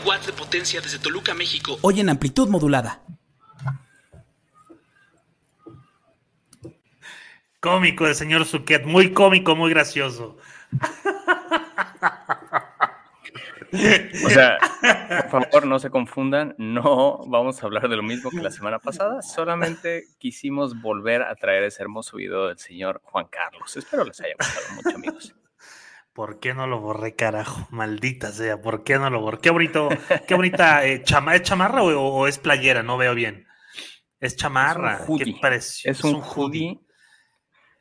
[0.00, 1.78] De potencia desde Toluca, México.
[1.82, 3.02] Hoy en amplitud modulada.
[7.60, 10.38] Cómico el señor Suquet, muy cómico, muy gracioso.
[14.24, 14.58] O sea,
[15.30, 18.78] por favor, no se confundan, no vamos a hablar de lo mismo que la semana
[18.78, 23.76] pasada, solamente quisimos volver a traer ese hermoso video del señor Juan Carlos.
[23.76, 25.34] Espero les haya gustado mucho, amigos.
[26.12, 27.66] ¿Por qué no lo borré, carajo?
[27.70, 29.38] Maldita sea, ¿por qué no lo borré?
[29.38, 29.88] Qué bonito,
[30.26, 32.82] qué bonita, eh, chama, ¿es chamarra o, es playera?
[32.82, 33.46] No veo bien.
[34.20, 35.40] Es chamarra, es un hoodie.
[35.84, 36.78] Es, un, hoodie.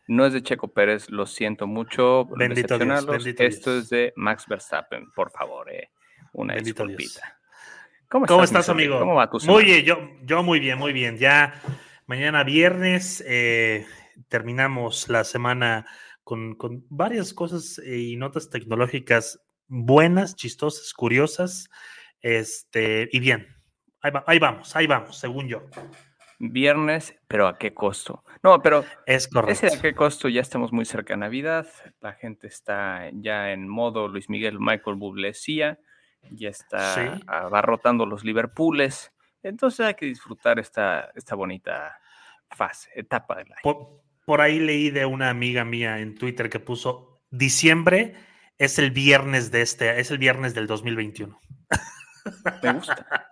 [0.08, 2.26] No es de Checo Pérez, lo siento mucho.
[2.26, 5.92] Bendito Dios, bendito Esto es de Max Verstappen, por favor, eh.
[6.34, 6.84] Una bendito
[8.12, 9.00] ¿Cómo estás, ¿Cómo estás amigo?
[9.00, 11.18] ¿Cómo va tu Muy bien, yo, yo muy bien, muy bien.
[11.18, 11.62] Ya
[12.08, 13.86] mañana viernes eh,
[14.28, 15.86] terminamos la semana
[16.58, 21.70] con, varias cosas eh, y notas tecnológicas buenas, chistosas, curiosas.
[22.22, 23.48] Este, y bien,
[24.02, 25.64] ahí, vamos, ahí vamos, según yo.
[26.40, 28.24] Viernes, pero ¿a qué costo?
[28.44, 29.68] No, pero es correcto.
[29.68, 31.68] Ese a qué costo ya estamos muy cerca de Navidad,
[32.00, 35.34] la gente está ya en modo Luis Miguel Michael Bublé
[36.32, 39.12] ya está abarrotando los Liverpooles,
[39.44, 41.98] entonces hay que disfrutar esta, esta bonita
[42.50, 44.02] fase, etapa del año por
[44.40, 48.16] ahí leí de una amiga mía en Twitter que puso diciembre
[48.58, 51.38] es el viernes de este, es el viernes del 2021.
[52.62, 53.32] Me gusta.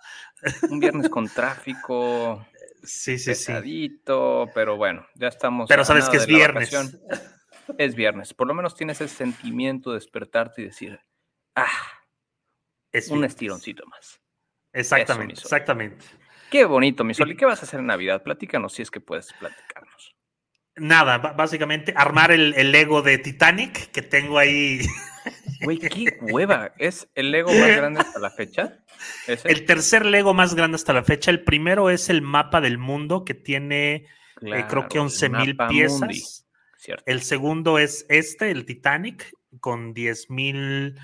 [0.70, 2.46] Un viernes con tráfico.
[2.84, 5.70] Sí, sí, pesadito, pero bueno, ya estamos.
[5.70, 6.72] Pero sabes que es viernes.
[7.78, 8.34] Es viernes.
[8.34, 11.00] Por lo menos tienes ese sentimiento de despertarte y decir,
[11.56, 11.68] ah,
[12.92, 14.20] es un estironcito más.
[14.74, 16.06] Exactamente, exactamente.
[16.50, 17.30] Qué bonito, mi sol.
[17.30, 18.24] ¿Y qué vas a hacer en Navidad?
[18.24, 20.16] Platícanos si es que puedes platicarnos.
[20.76, 24.80] Nada, básicamente armar el, el, Lego de Titanic que tengo ahí.
[25.62, 26.74] Güey, qué hueva.
[26.78, 28.80] ¿Es el Lego más grande hasta la fecha?
[29.44, 31.32] El tercer Lego más grande hasta la fecha.
[31.32, 34.06] El primero es el mapa del mundo que tiene,
[34.42, 36.48] eh, creo que 11 mil piezas.
[37.06, 40.96] El segundo es este, el Titanic, con 10 mil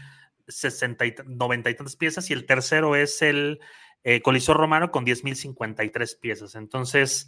[1.25, 2.29] 90 y tantas piezas.
[2.29, 3.59] Y el tercero es el
[4.07, 6.53] eh, Coliseo Romano con 10.053 piezas.
[6.53, 7.27] Entonces,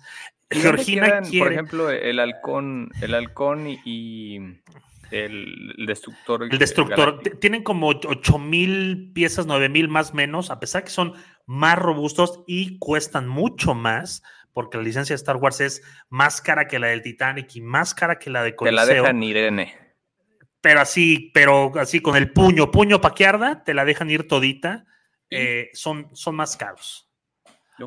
[0.51, 1.39] Georgina quiere...
[1.39, 4.37] Por ejemplo, el halcón, el halcón y,
[5.09, 6.43] el, destructor.
[6.43, 7.19] El destructor.
[7.41, 11.13] Tienen como 8.000 piezas, 9.000 más menos, a pesar que son
[11.47, 14.21] más robustos y cuestan mucho más,
[14.53, 17.95] porque la licencia de Star Wars es más cara que la del Titanic y más
[17.95, 18.85] cara que la de Coliseo.
[18.85, 19.73] Te la dejan Irene.
[20.61, 24.85] Pero así, pero así con el puño, puño paquearda, te la dejan ir todita
[25.29, 27.09] eh, son, son más caros,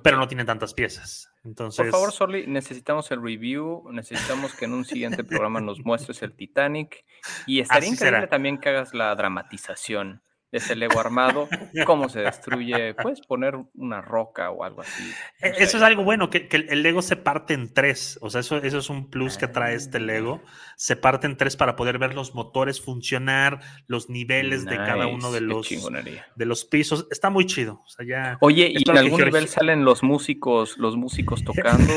[0.02, 1.30] pero no tienen tantas piezas.
[1.44, 1.84] Entonces...
[1.84, 6.34] Por favor, Sorly, necesitamos el review, necesitamos que en un siguiente programa nos muestres el
[6.34, 7.04] Titanic
[7.46, 11.48] y estaría increíble también que hagas la dramatización ese Lego armado,
[11.86, 15.02] cómo se destruye, puedes poner una roca o algo así.
[15.40, 18.56] E, eso es algo bueno, que, el Lego se parte en tres, o sea, eso,
[18.56, 20.00] eso es un plus que trae este ah.
[20.00, 20.42] Lego,
[20.76, 25.30] se parte en tres para poder ver los motores funcionar, los niveles de cada uno
[25.30, 27.82] de los, de los pisos, está muy chido.
[27.84, 31.92] O sea, ya, Oye, ¿y en algún nivel salen los músicos, los músicos tocando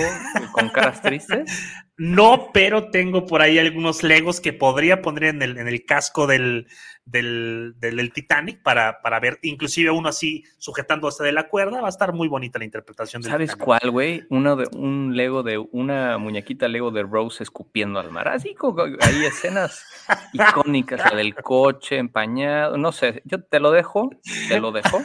[0.52, 1.52] con caras tristes?
[1.96, 6.26] No, pero tengo por ahí algunos Legos que podría poner en el, en el casco
[6.26, 6.68] del,
[7.06, 11.90] del, del, Titanic para, para, ver, inclusive uno así sujetándose de la cuerda, va a
[11.90, 14.26] estar muy bonita la interpretación del ¿Sabes cuál, güey?
[14.30, 18.30] Uno de un Lego de una muñequita Lego de Rose escupiendo al mar.
[18.30, 19.86] Así como hay escenas
[20.34, 24.10] icónicas, la del coche empañado, no sé, yo te lo dejo,
[24.48, 25.02] te lo dejo.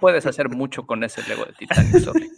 [0.00, 2.30] Puedes hacer mucho con ese Lego de Titanic, sorry.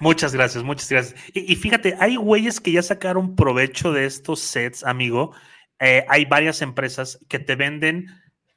[0.00, 1.20] Muchas gracias, muchas gracias.
[1.34, 5.32] Y, fíjate, hay güeyes que ya sacaron provecho de estos sets, amigo.
[5.80, 8.06] Eh, hay varias empresas que te venden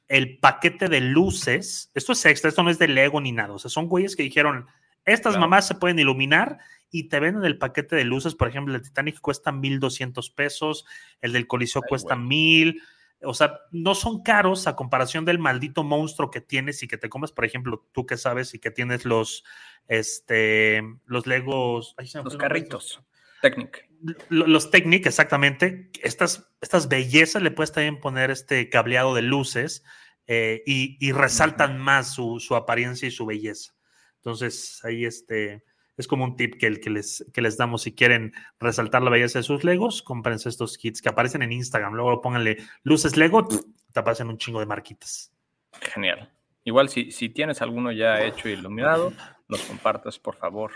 [0.08, 1.90] el paquete de luces.
[1.94, 3.54] Esto es extra, esto no es de Lego ni nada.
[3.54, 4.66] O sea, son güeyes que dijeron,
[5.04, 6.58] estas mamás se pueden iluminar
[6.90, 8.34] y te venden el paquete de luces.
[8.34, 10.86] Por ejemplo, el Titanic cuesta 1,200 pesos,
[11.20, 12.80] el del Coliseo cuesta mil
[13.24, 17.08] o sea, no son caros a comparación del maldito monstruo que tienes y que te
[17.08, 19.44] comes, por ejemplo, tú que sabes y que tienes los,
[19.88, 23.02] este, los Legos, los carritos,
[23.44, 23.86] Technic.
[24.30, 25.90] Los Technic, exactamente.
[26.02, 29.84] Estas, estas bellezas le puedes también poner este cableado de luces
[30.26, 33.74] eh, y, resaltan más su, su, apariencia y su belleza.
[34.16, 35.62] Entonces, ahí este,
[35.98, 39.40] es como un tip que, que, les, que les damos si quieren resaltar la belleza
[39.40, 41.92] de sus Legos, cómprense estos kits que aparecen en Instagram.
[41.92, 45.34] Luego pónganle luces Lego, te aparecen un chingo de marquitas.
[45.82, 46.32] Genial.
[46.64, 49.12] Igual si, si tienes alguno ya hecho y iluminado,
[49.48, 50.72] nos compartas, por favor.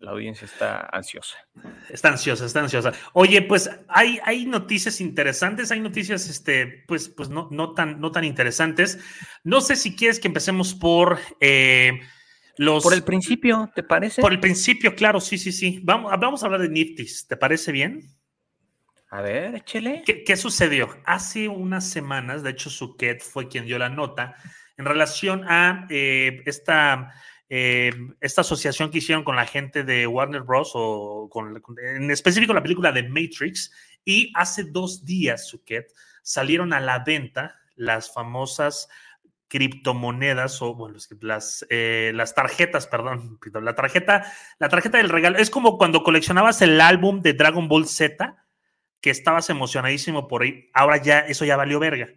[0.00, 1.36] La audiencia está ansiosa.
[1.90, 2.92] Está ansiosa, está ansiosa.
[3.12, 8.12] Oye, pues hay, hay noticias interesantes, hay noticias, este, pues, pues no, no, tan, no
[8.12, 8.98] tan interesantes.
[9.42, 12.00] No sé si quieres que empecemos por eh,
[12.82, 14.20] por el principio, ¿te parece?
[14.20, 15.80] Por el principio, claro, sí, sí, sí.
[15.82, 18.02] Vamos, vamos a hablar de Niftis, ¿te parece bien?
[19.10, 20.02] A ver, échele.
[20.04, 20.98] ¿Qué, sucedió?
[21.04, 24.34] Hace unas semanas, de hecho, Suket fue quien dio la nota
[24.76, 27.14] en relación a eh, esta,
[27.48, 30.72] eh, esta asociación que hicieron con la gente de Warner Bros.
[30.74, 31.30] o
[31.82, 33.72] en específico la película de Matrix.
[34.04, 35.92] Y hace dos días, Suket,
[36.22, 38.88] salieron a la venta las famosas
[39.48, 45.38] criptomonedas o bueno, las, eh, las tarjetas, perdón, la tarjeta, la tarjeta del regalo.
[45.38, 48.36] Es como cuando coleccionabas el álbum de Dragon Ball Z,
[49.00, 50.70] que estabas emocionadísimo por ahí.
[50.74, 52.08] Ahora ya, eso ya valió verga.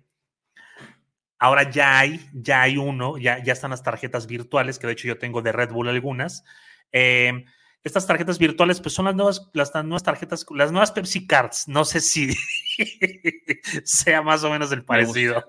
[1.42, 5.08] Ahora ya hay, ya hay uno, ya, ya están las tarjetas virtuales, que de hecho
[5.08, 6.44] yo tengo de Red Bull algunas.
[6.92, 7.46] Em,
[7.82, 11.68] estas tarjetas virtuales, pues son las nuevas, las nuevas tarjetas, las nuevas Pepsi Cards.
[11.68, 12.30] No sé si
[13.84, 15.44] sea más o menos el parecido.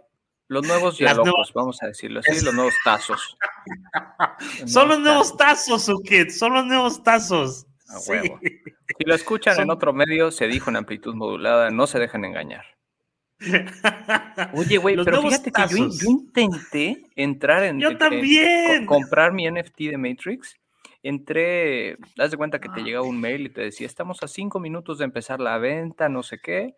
[0.48, 3.36] Los nuevos locos, vamos a decirlo así, los nuevos tazos.
[4.66, 7.66] son los nuevos tazos, Ukit, son los nuevos tazos.
[7.98, 12.64] Si lo escuchan en otro medio, se dijo en amplitud modulada, no se dejen engañar.
[14.54, 17.80] Oye, güey, pero fíjate que yo, intenté entrar en.
[17.80, 18.86] Yo también.
[18.86, 20.56] comprar mi NFT de Matrix.
[21.02, 24.60] Entré, das de cuenta que te llegaba un mail y te decía, estamos a cinco
[24.60, 26.76] minutos de empezar la venta, no sé qué.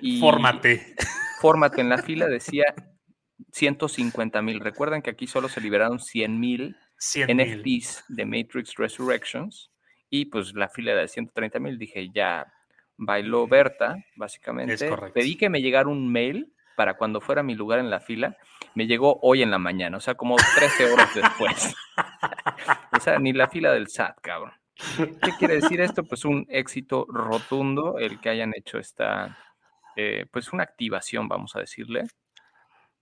[0.00, 0.94] Y fórmate.
[1.40, 2.74] Fórmate en la fila, decía
[3.52, 4.60] 150 mil.
[4.60, 6.76] Recuerden que aquí solo se liberaron 100 mil
[7.28, 9.70] NFTs de Matrix Resurrections
[10.08, 11.78] y pues la fila era de 130 mil.
[11.78, 12.46] Dije, ya
[12.96, 14.90] bailó Berta, básicamente.
[15.12, 18.36] Pedí que me llegara un mail para cuando fuera mi lugar en la fila.
[18.74, 21.74] Me llegó hoy en la mañana, o sea, como 13 horas después.
[22.92, 24.52] o sea, ni la fila del SAT, cabrón.
[25.22, 26.04] ¿Qué quiere decir esto?
[26.04, 29.38] Pues un éxito rotundo el que hayan hecho esta,
[29.96, 32.04] eh, pues una activación, vamos a decirle,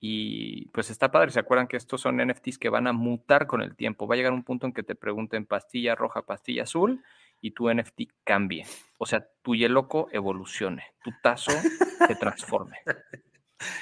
[0.06, 3.62] y pues está padre, ¿se acuerdan que estos son NFTs que van a mutar con
[3.62, 4.06] el tiempo?
[4.06, 7.02] Va a llegar un punto en que te pregunten pastilla roja, pastilla azul
[7.44, 8.66] y tu NFT cambie.
[8.96, 12.78] O sea, tu loco evolucione, tu tazo se transforme.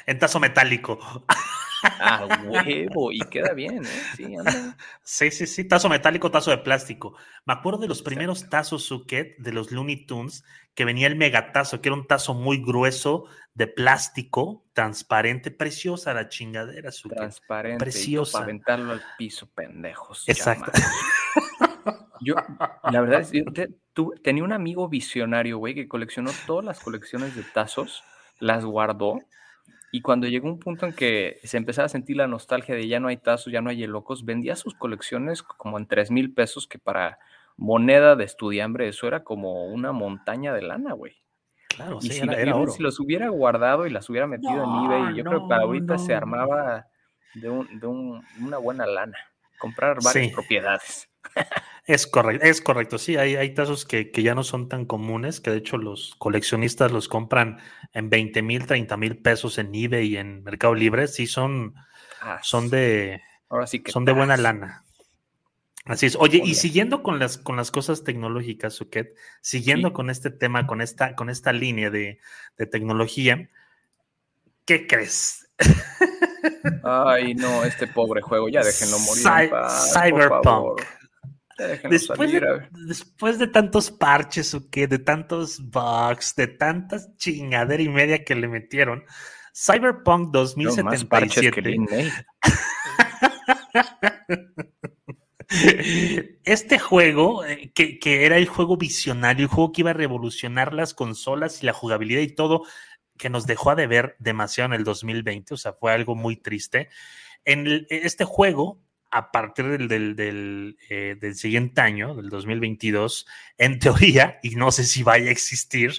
[0.05, 0.99] En tazo metálico.
[1.85, 3.89] Ah, huevo, y queda bien, ¿eh?
[4.17, 4.37] Sí,
[5.03, 7.15] Sí, sí, sí, tazo metálico, tazo de plástico.
[7.45, 10.45] Me acuerdo de los primeros tazos Suket de los Looney Tunes,
[10.75, 16.29] que venía el megatazo, que era un tazo muy grueso de plástico, transparente, preciosa la
[16.29, 17.19] chingadera, Suket.
[17.19, 18.33] Transparente, preciosa.
[18.33, 20.29] Para aventarlo al piso, pendejos.
[20.29, 20.73] Exacto.
[22.23, 22.35] Yo,
[22.91, 23.33] la verdad es,
[23.93, 28.03] tú, tenía un amigo visionario, güey, que coleccionó todas las colecciones de tazos,
[28.39, 29.21] las guardó
[29.95, 32.99] y cuando llegó un punto en que se empezaba a sentir la nostalgia de ya
[32.99, 36.67] no hay tazos, ya no hay locos, vendía sus colecciones como en 3 mil pesos,
[36.67, 37.19] que para
[37.59, 41.23] moneda de estudiambre eso era como una montaña de lana, güey.
[41.69, 42.23] Claro, y si,
[42.83, 46.15] los hubiera guardado y las hubiera metido en eBay, yo creo que para ahorita se
[46.15, 46.87] armaba
[47.35, 49.19] de, una buena lana,
[49.59, 51.11] comprar varias propiedades.
[51.85, 52.99] Es correcto, es correcto.
[52.99, 56.93] Sí, hay, hay tazos que, ya no son tan comunes, que de hecho los coleccionistas
[56.93, 57.59] los compran
[57.93, 61.09] en 20 mil, 30 mil pesos en eBay y en Mercado Libre.
[61.09, 61.75] Sí, son,
[62.21, 64.85] ah, son de, ahora sí que son de buena lana.
[65.85, 66.15] Así es.
[66.15, 70.81] Oye, y siguiendo con las, con las cosas tecnológicas, Suket, siguiendo con este tema, con
[70.81, 72.21] esta, con esta línea de,
[72.71, 73.51] tecnología,
[74.65, 75.51] ¿qué crees?
[76.85, 79.51] Ay, no, este pobre juego, ya déjenlo morir.
[79.93, 80.81] Cyberpunk.
[81.89, 87.89] Después de, después de, tantos parches o qué, de tantos bugs, de tantas chingadera y
[87.89, 89.05] media que le metieron,
[89.55, 92.13] Cyberpunk 2077.
[96.45, 100.73] este juego, eh, que, que, era el juego visionario, el juego que iba a revolucionar
[100.73, 102.65] las consolas y la jugabilidad y todo,
[103.19, 106.89] que nos dejó de ver demasiado en el 2020, o sea, fue algo muy triste.
[107.45, 108.81] En este juego
[109.13, 113.27] a partir del, eh, del, siguiente año, del 2022,
[113.59, 115.93] en teoría, y no sé si vaya a existir,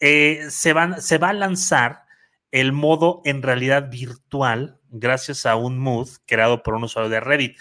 [0.00, 2.02] eh, se, van, se va a lanzar
[2.50, 7.56] el modo en realidad virtual gracias a un mood creado por un usuario de Reddit.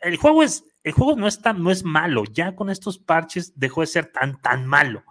[0.00, 3.82] El juego, es, el juego no, es no es malo, ya con estos parches dejó
[3.82, 5.04] de ser tan, tan malo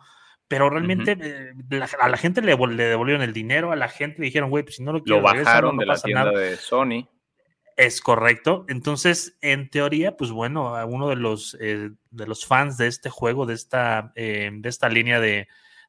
[0.51, 1.53] pero realmente eh,
[2.01, 4.75] a la gente le, le, devolvieron el dinero, a la gente le dijeron, güey, pues
[4.75, 7.07] si no lo quiero, lo bajaron de la tienda de Sony.
[7.81, 8.63] Es correcto.
[8.67, 13.47] Entonces, en teoría, pues bueno, uno de los, eh, de los fans de este juego,
[13.47, 15.47] de esta, eh, de esta línea de,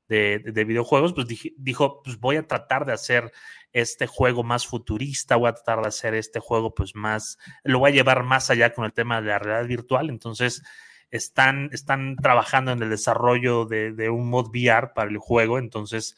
[0.09, 1.27] de, videojuegos, pues
[1.59, 3.31] dijo, pues voy a tratar de hacer
[3.75, 7.91] este juego más futurista, voy a tratar de hacer este juego pues más, lo voy
[7.91, 10.09] a llevar más allá con el tema de la realidad virtual.
[10.09, 10.63] Entonces,
[11.11, 15.59] están, están trabajando en el desarrollo de, de un mod VR para el juego.
[15.59, 16.17] Entonces,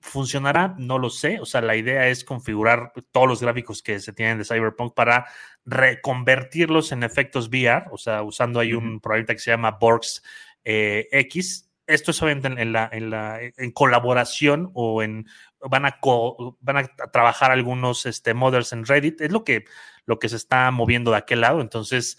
[0.00, 0.74] ¿Funcionará?
[0.78, 1.38] No lo sé.
[1.40, 5.26] O sea, la idea es configurar todos los gráficos que se tienen de Cyberpunk para
[5.66, 10.22] reconvertirlos en efectos VR, o sea, usando ahí un proyecto que se llama Borgs
[10.64, 11.70] eh, X.
[11.86, 15.26] Esto es obviamente en, la, en, la, en colaboración o en
[15.68, 15.98] van a,
[16.60, 19.20] van a trabajar algunos este, modders en Reddit.
[19.20, 19.64] Es lo que,
[20.06, 21.60] lo que se está moviendo de aquel lado.
[21.60, 22.16] Entonces,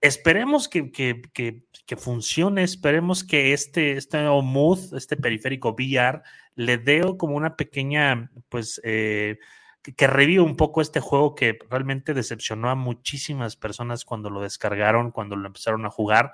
[0.00, 6.22] esperemos que, que, que, que funcione, esperemos que este, este mood, este periférico VR,
[6.54, 9.38] le deo como una pequeña, pues, eh,
[9.82, 15.10] que, revive un poco este juego que realmente decepcionó a muchísimas personas cuando lo descargaron,
[15.10, 16.32] cuando lo empezaron a jugar.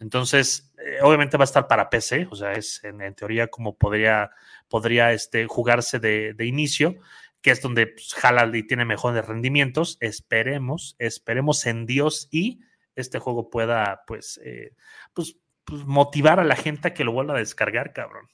[0.00, 4.30] Entonces, eh, obviamente va a estar para PC, o sea, es en, teoría como podría,
[4.68, 6.96] podría este, jugarse de, inicio,
[7.42, 9.98] que es donde pues, jala y tiene mejores rendimientos.
[10.00, 12.60] Esperemos, esperemos en Dios y
[12.96, 14.74] este juego pueda, pues, eh,
[15.12, 18.28] pues, pues motivar a la gente a que lo vuelva a descargar, cabrón.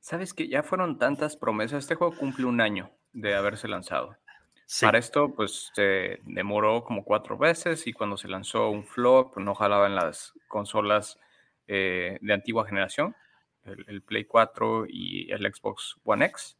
[0.00, 1.84] Sabes que ya fueron tantas promesas.
[1.84, 4.16] Este juego cumple un año de haberse lanzado.
[4.80, 9.54] Para esto, pues se demoró como cuatro veces y cuando se lanzó un flop, no
[9.54, 11.18] jalaba en las consolas
[11.66, 13.16] eh, de antigua generación,
[13.64, 16.56] el, Play 4 y el Xbox One X.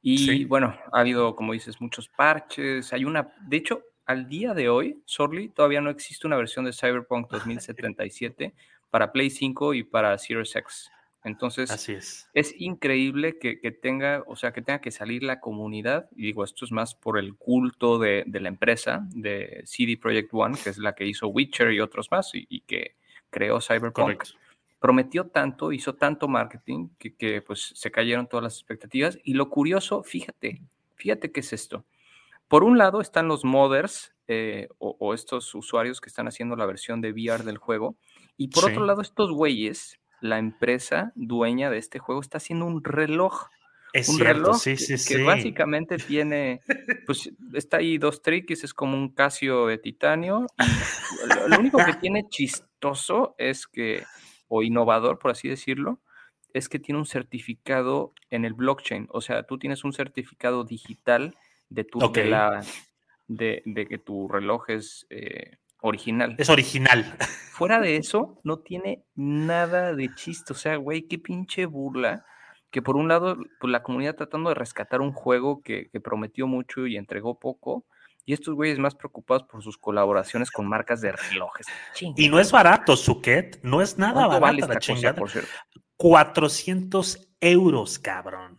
[0.00, 2.92] Y bueno, ha habido, como dices, muchos parches.
[2.92, 6.72] Hay una, de hecho, al día de hoy, Sorly, todavía no existe una versión de
[6.72, 8.54] Cyberpunk 2077
[8.90, 10.90] para Play 5 y para Series X.
[11.24, 12.28] Entonces, Así es.
[12.34, 16.64] es increíble que, tenga, o sea, que tenga que salir la comunidad, y digo, esto
[16.64, 20.94] es más por el culto de, la empresa, de CD Projekt One, que es la
[20.94, 22.96] que hizo Witcher y otros más, y, que
[23.30, 24.24] creó Cyberpunk.
[24.80, 29.16] Prometió tanto, hizo tanto marketing, que, pues se cayeron todas las expectativas.
[29.22, 30.60] Y lo curioso, fíjate,
[30.96, 31.84] fíjate qué es esto.
[32.48, 37.00] Por un lado están los modders eh, o, estos usuarios que están haciendo la versión
[37.00, 37.94] de VR del juego,
[38.36, 42.82] y por otro lado estos güeyes la empresa dueña de este juego está haciendo un
[42.82, 43.48] reloj.
[43.92, 46.62] Es un cierto, reloj sí, sí, que, básicamente tiene,
[47.06, 50.46] pues está ahí dos triquis, es como un Casio de titanio.
[51.48, 54.04] lo, único que tiene chistoso es que,
[54.48, 56.00] o innovador, por así decirlo,
[56.54, 59.08] es que tiene un certificado en el blockchain.
[59.10, 61.34] O sea, tú tienes un certificado digital
[61.68, 61.98] de tu
[63.28, 66.34] de, de, que tu reloj es eh, original.
[66.38, 67.04] Es original.
[67.52, 70.52] Fuera de eso, no tiene nada de chiste.
[70.52, 72.24] O sea, güey, qué pinche burla.
[72.70, 76.86] Que por un lado, pues la comunidad tratando de rescatar un juego que, prometió mucho
[76.86, 77.84] y entregó poco.
[78.24, 81.66] Y estos güeyes más preocupados por sus colaboraciones con marcas de relojes.
[82.16, 83.60] Y no es barato, Suket.
[83.62, 85.14] No es nada barato la chingada.
[85.14, 85.50] por cierto?
[85.96, 88.58] 400 euros, cabrón.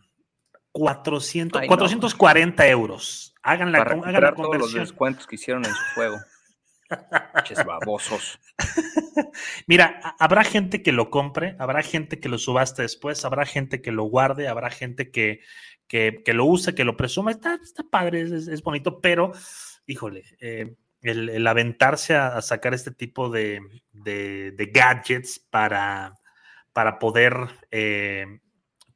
[0.72, 3.34] 400, 440 euros.
[3.42, 6.16] Hagan la, Para hagan la todos los descuentos que hicieron en su juego.
[7.66, 8.40] Babosos.
[9.66, 13.92] Mira, habrá gente que lo compre, habrá gente que lo subaste después, habrá gente que
[13.92, 15.40] lo guarde, habrá gente que,
[15.88, 17.30] que, lo use, que lo presuma.
[17.30, 19.32] Está, está padre, es, bonito, pero,
[19.86, 23.60] híjole, eh, el, aventarse a, sacar este tipo de,
[24.72, 26.14] gadgets para,
[26.72, 27.34] para poder
[27.70, 28.26] eh,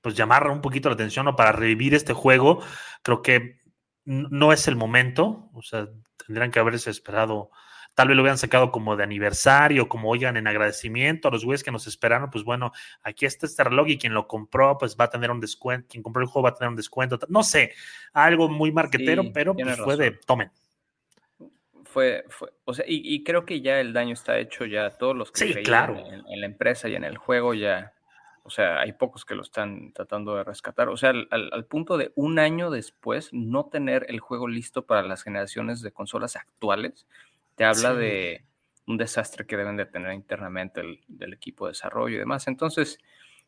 [0.01, 2.63] pues llamar un poquito la atención o para revivir este juego,
[3.03, 3.61] creo que
[4.05, 5.51] no es el momento.
[5.53, 5.89] O sea,
[6.27, 7.51] tendrían que haberse esperado
[7.99, 11.65] tal vez lo hubieran sacado como de aniversario, como oigan en agradecimiento a los güeyes
[11.65, 12.71] que nos esperaron, pues bueno,
[13.03, 16.05] aquí está este reloj y quien lo compró, pues va a tener un descuento, quien
[16.05, 17.73] compró el juego va a tener un descuento, no sé,
[18.13, 20.49] algo muy marquetero, pero pues fue de, tomen.
[21.83, 25.33] Fue, fue, o sea, y, creo que ya el daño está hecho, ya todos los
[25.33, 25.97] que sí, claro.
[25.99, 27.95] en la empresa y en el juego ya
[28.49, 30.89] o sea, hay pocos que lo están tratando de rescatar.
[30.89, 35.23] O sea, al, punto de un año después no tener el juego listo para las
[35.23, 37.07] generaciones de consolas actuales,
[37.59, 38.45] te habla de
[38.87, 42.47] un desastre que deben de tener internamente el, del equipo de desarrollo y demás.
[42.47, 42.99] Entonces,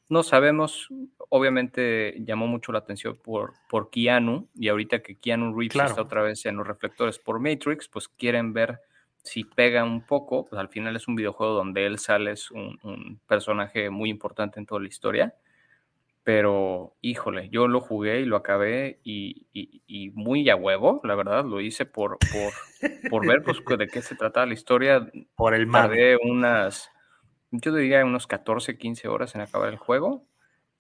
[0.08, 0.88] no sabemos,
[1.28, 6.22] obviamente llamó mucho la atención por, por Keanu, y ahorita que Keanu Reeves está otra
[6.22, 8.80] vez en los reflectores por Matrix, pues quieren ver
[9.22, 13.20] si pega un poco, pues al final es un videojuego donde él sale, es un,
[13.28, 15.34] personaje muy importante en toda la historia.
[16.32, 21.60] Pero, híjole, yo lo jugué y lo acabé y, muy a huevo, la verdad, lo
[21.60, 25.10] hice por, por, por ver pues, de qué se trataba la historia.
[25.34, 26.88] Por el Tardé unas,
[27.50, 30.24] yo diría unos 14, 15 horas en acabar el juego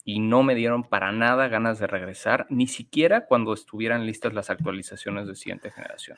[0.04, 4.50] y no me dieron para nada ganas de regresar, ni siquiera cuando estuvieran listas las
[4.50, 6.16] actualizaciones de siguiente generación.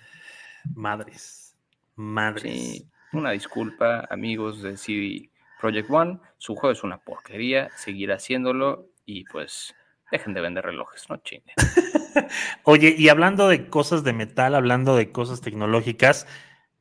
[0.75, 1.57] Madres.
[1.95, 2.85] Madre.
[3.15, 6.19] una disculpa, amigos de CD Project One.
[6.37, 9.75] Su juego es una porquería, seguir haciéndolo y pues
[10.11, 11.53] dejen de vender relojes, no chingue.
[12.65, 16.27] Oye, y hablando de cosas de metal, hablando de cosas tecnológicas,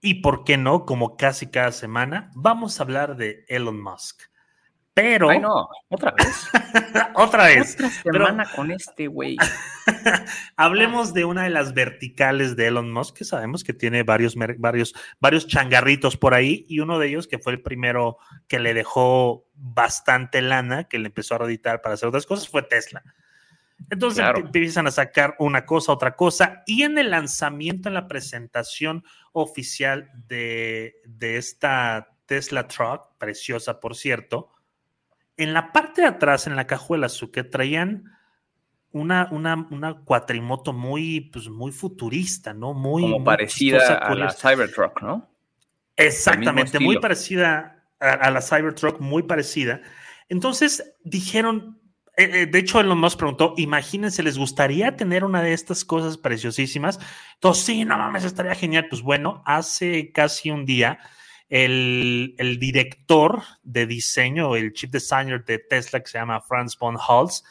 [0.01, 4.31] y por qué no, como casi cada semana, vamos a hablar de Elon Musk.
[4.93, 5.29] Pero.
[5.29, 6.50] Ay, no, otra vez.
[7.15, 7.75] otra vez.
[7.75, 9.38] Otra semana con este güey.
[10.57, 14.93] Hablemos de una de las verticales de Elon Musk, que sabemos que tiene varios, varios,
[15.19, 18.17] varios changarritos por ahí, y uno de ellos, que fue el primero
[18.48, 22.63] que le dejó bastante lana, que le empezó a editar para hacer otras cosas, fue
[22.63, 23.01] Tesla.
[23.89, 29.03] Entonces empiezan a sacar una cosa, otra cosa, y en el lanzamiento, en la presentación
[29.31, 34.51] oficial de, de esta Tesla Truck, preciosa por cierto,
[35.38, 38.06] en la parte de atrás, en la cajuela, su que traían
[38.92, 42.74] una, una, una cuatrimoto muy, pues, muy futurista, ¿no?
[42.74, 45.30] Muy, Como parecida a la Cybertruck, ¿no?
[45.96, 49.82] Exactamente, muy parecida a, la Cybertruck, muy parecida.
[50.30, 51.80] Entonces dijeron,
[52.18, 56.17] eh, eh, de hecho, Elon Musk preguntó: Imagínense, ¿les gustaría tener una de estas cosas
[56.17, 57.00] preciosísimas?
[57.36, 58.88] Entonces, sí, no mames, estaría genial.
[58.89, 61.00] Pues bueno, hace casi un día
[61.52, 67.44] el, director de diseño, el chief designer de Tesla, que se llama Franz von Hals,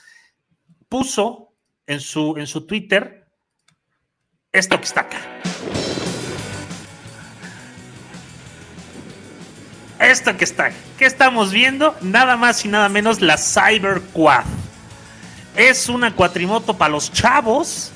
[0.89, 1.53] puso
[1.87, 3.27] en su, en su Twitter
[4.53, 5.19] esto que está acá.
[10.01, 11.95] Esto que está, ¿qué estamos viendo?
[12.01, 14.47] Nada más y nada menos la Cyber Quad.
[15.55, 17.93] Es una cuatrimoto para los chavos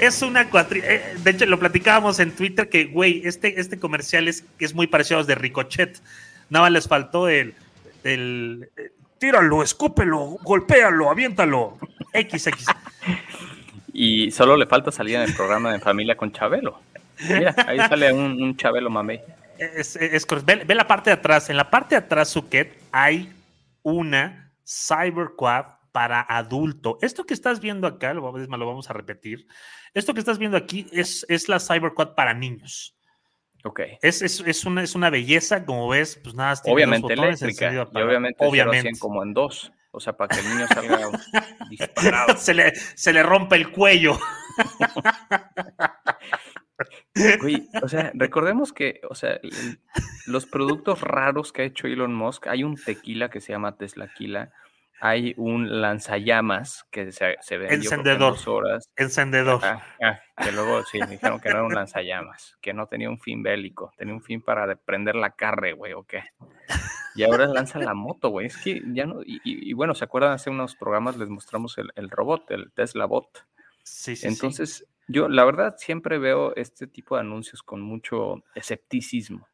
[0.00, 0.80] es una cuatri...
[0.82, 4.86] Eh, de hecho, lo platicábamos en Twitter que, güey, este, este comercial es, es muy
[4.86, 6.00] parecido a los de Ricochet.
[6.48, 7.54] Nada más les faltó el,
[8.02, 11.78] el eh, tíralo, escúpelo, golpéalo, aviéntalo.
[12.12, 12.50] XX.
[13.92, 16.80] Y solo le falta salir en el programa de familia con Chabelo.
[17.28, 19.20] Mira, ahí sale un, Chabelo mamey.
[19.58, 21.50] Es, es, ve, ve, la parte de atrás.
[21.50, 23.30] En la parte de atrás, Suket, hay
[23.82, 26.98] una Cyberquad para adulto.
[27.02, 29.46] Esto que estás viendo acá, lo, lo vamos a repetir,
[29.94, 32.96] esto que estás viendo aquí es, es la Cyberquad para niños.
[33.64, 33.80] Ok.
[34.02, 37.76] Es, es, es, una, es una belleza, como ves, pues nada, tiene obviamente eléctrica, y
[37.76, 38.98] obviamente, obviamente.
[38.98, 41.10] como en dos, o sea, para que el niño salga
[41.68, 42.36] disparado.
[42.36, 44.18] se, le, se le rompe el cuello.
[47.82, 49.38] o sea, recordemos que, o sea,
[50.26, 54.06] los productos raros que ha hecho Elon Musk, hay un tequila que se llama Tesla
[54.06, 54.52] Teslaquila,
[55.00, 58.36] hay un lanzallamas que se, se ve Encendedor.
[58.46, 58.88] horas.
[58.96, 59.60] Encendedor.
[59.64, 63.18] Ah, ah, que luego sí, dijeron que no era un lanzallamas, que no tenía un
[63.18, 66.22] fin bélico, tenía un fin para prender la carre, güey, o qué.
[67.14, 68.46] Y ahora lanza la moto, güey.
[68.46, 69.20] Es que ya no.
[69.24, 70.32] Y, bueno, ¿se acuerdan?
[70.32, 73.46] Hace unos programas les mostramos el, el robot, el Tesla Bot.
[73.82, 74.28] Sí, sí.
[74.28, 79.48] Entonces, yo la verdad siempre veo este tipo de anuncios con mucho escepticismo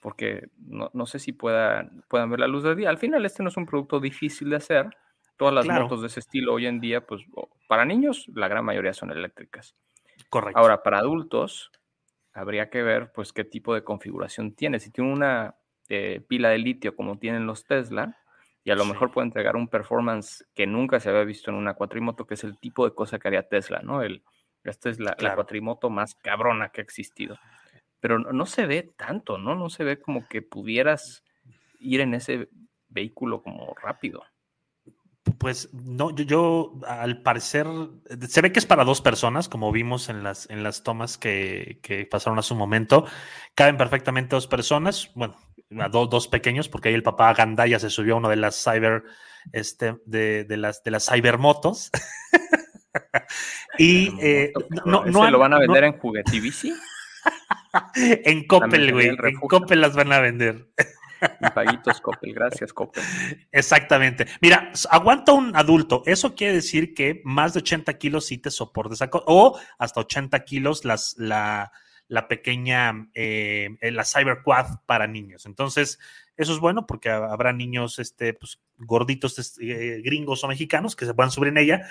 [0.00, 2.88] porque no, sé si puedan, puedan ver la luz del día.
[2.88, 4.88] Al final, este no es un producto difícil de hacer.
[5.36, 7.22] Todas las motos de ese estilo hoy en día, pues
[7.66, 9.74] para niños, la gran mayoría son eléctricas.
[10.28, 10.58] Correcto.
[10.58, 11.70] Ahora, para adultos,
[12.34, 14.80] habría que ver pues qué tipo de configuración tiene.
[14.80, 15.54] Si tiene una
[15.88, 18.18] eh, pila de litio como tienen los Tesla,
[18.64, 21.72] y a lo mejor puede entregar un performance que nunca se había visto en una
[21.72, 24.02] cuatrimoto, que es el tipo de cosa que haría Tesla, ¿no?
[24.02, 24.22] El,
[24.64, 27.38] esta es la, la cuatrimoto más cabrona que ha existido
[28.00, 29.54] pero no, se ve tanto, ¿no?
[29.54, 31.22] No se ve como que pudieras
[31.78, 32.48] ir en ese
[32.88, 34.22] vehículo como rápido.
[35.38, 37.66] Pues no, yo, al parecer,
[38.26, 42.08] se ve que es para dos personas, como vimos en las, en las tomas que,
[42.10, 43.06] pasaron hace un momento.
[43.54, 45.36] Caben perfectamente dos personas, bueno,
[45.78, 49.04] a dos pequeños, porque ahí el papá Gandaya se subió a uno de las cyber,
[49.52, 51.90] este, de, las, de las cybermotos.
[53.78, 54.52] y eh,
[54.86, 56.74] no, no, lo van a vender en juguetivici?
[57.94, 59.08] En Coppel, güey.
[59.08, 60.68] En Coppel las van a vender.
[61.54, 63.02] Paguitos Coppel, gracias Coppel.
[63.52, 64.26] Exactamente.
[64.40, 66.02] Mira, aguanta un adulto.
[66.06, 69.00] Eso quiere decir que más de 80 kilos sí te soportes.
[69.12, 71.72] O hasta 80 kilos las, la,
[72.08, 75.46] la pequeña, eh, la Cyber Quad para niños.
[75.46, 75.98] Entonces,
[76.36, 81.14] eso es bueno porque habrá niños este, pues, gorditos eh, gringos o mexicanos que se
[81.14, 81.82] puedan subir en ella.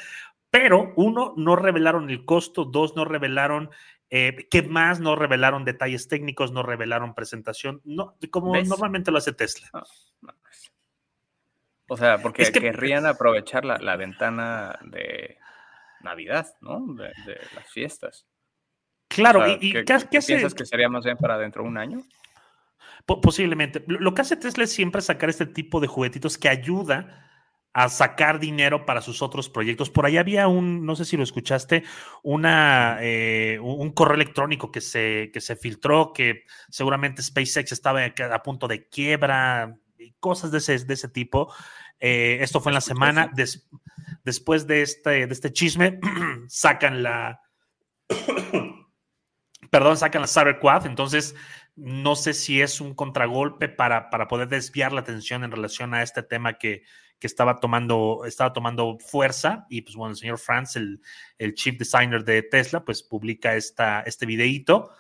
[0.52, 3.70] Pero uno, no revelaron el costo, dos, no revelaron
[4.10, 5.00] eh, ¿Qué más?
[5.00, 9.70] No revelaron detalles técnicos, no revelaron presentación, no, como normalmente lo hace Tesla.
[9.72, 10.72] Pues.
[11.88, 15.38] O sea, porque querrían aprovechar la, ventana de
[16.02, 16.86] Navidad, ¿no?
[16.96, 17.12] De,
[17.56, 18.26] las fiestas.
[19.08, 22.02] Claro, y, ¿qué, piensas que sería más bien para dentro de un año?
[23.06, 23.84] posiblemente.
[23.88, 27.29] Lo que hace Tesla es siempre sacar este tipo de juguetitos que ayuda
[27.74, 29.90] a sacar dinero para sus otros proyectos.
[29.90, 31.84] Por ahí había un, no sé si lo escuchaste,
[32.24, 38.44] una, eh, un correo electrónico que se, que se filtró, que seguramente SpaceX estaba a
[38.44, 41.54] punto de quiebra, y cosas de ese, de ese tipo.
[42.00, 43.32] Eh, esto fue en la semana.
[44.24, 46.00] después de este, de este chisme,
[46.48, 47.42] sacan la...
[49.72, 50.88] perdón, sacan la Cyberquad.
[50.88, 51.36] Entonces,
[51.76, 56.02] no sé si es un contragolpe para, para poder desviar la atención en relación a
[56.02, 56.84] este tema que,
[57.20, 61.02] que estaba tomando, estaba tomando fuerza y pues bueno, el señor Franz, el,
[61.38, 64.92] el chief designer de Tesla, pues publica esta, este videíto.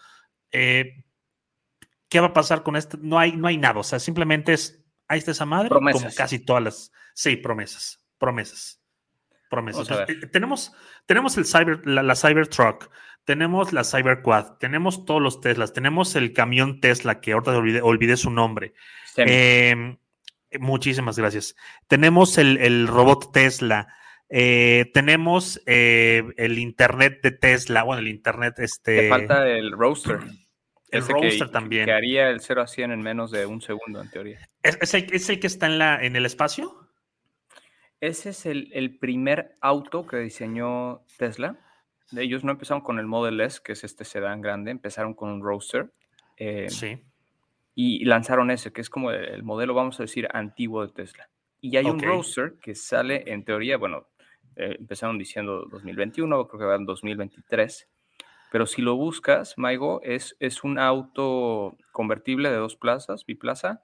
[0.51, 1.03] Eh,
[2.09, 2.97] ¿Qué va a pasar con esto?
[3.01, 6.39] No hay, no hay nada, o sea, simplemente es, ahí está esa madre, como casi
[6.39, 8.81] todas las, sí, promesas, promesas,
[9.49, 9.87] promesas.
[10.07, 10.73] Eh, tenemos,
[11.05, 12.89] tenemos el cyber, la, la Cybertruck,
[13.23, 18.17] tenemos la Cyberquad, tenemos todos los Teslas, tenemos el camión Tesla, que ahorita olvidé, olvidé
[18.17, 18.73] su nombre.
[19.15, 19.97] Eh,
[20.57, 21.55] Muchísimas gracias.
[21.87, 23.87] Tenemos el, robot Tesla.
[24.29, 27.83] Eh, tenemos eh, el internet de Tesla.
[27.83, 29.01] Bueno, el internet este.
[29.01, 30.19] Te falta el roaster.
[30.89, 31.85] El roaster también.
[31.85, 34.49] Que haría el 0 a 100 en menos de un segundo, en teoría.
[34.63, 35.05] ¿Es, el,
[35.39, 36.89] que está en, la, en el espacio?
[38.01, 41.59] Ese es el, primer auto que diseñó Tesla.
[42.17, 45.43] Ellos no empezaron con el Model S, que es este sedán grande, empezaron con un
[45.43, 45.91] roadster.
[46.37, 47.03] Eh, sí
[47.75, 51.29] y lanzaron ese, que es como el modelo, vamos a decir, antiguo de Tesla.
[51.61, 54.07] Y hay un Roadster que sale, en teoría, bueno,
[54.55, 57.87] eh, empezaron diciendo 2021, creo que va en 2023,
[58.51, 63.83] pero si lo buscas, Maigo, es, es un auto convertible de dos plazas, biplaza,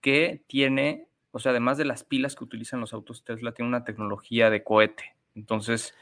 [0.00, 3.84] que tiene, o sea, además de las pilas que utilizan los autos Tesla, tiene una
[3.84, 5.16] tecnología de cohete.
[5.34, 5.94] Entonces,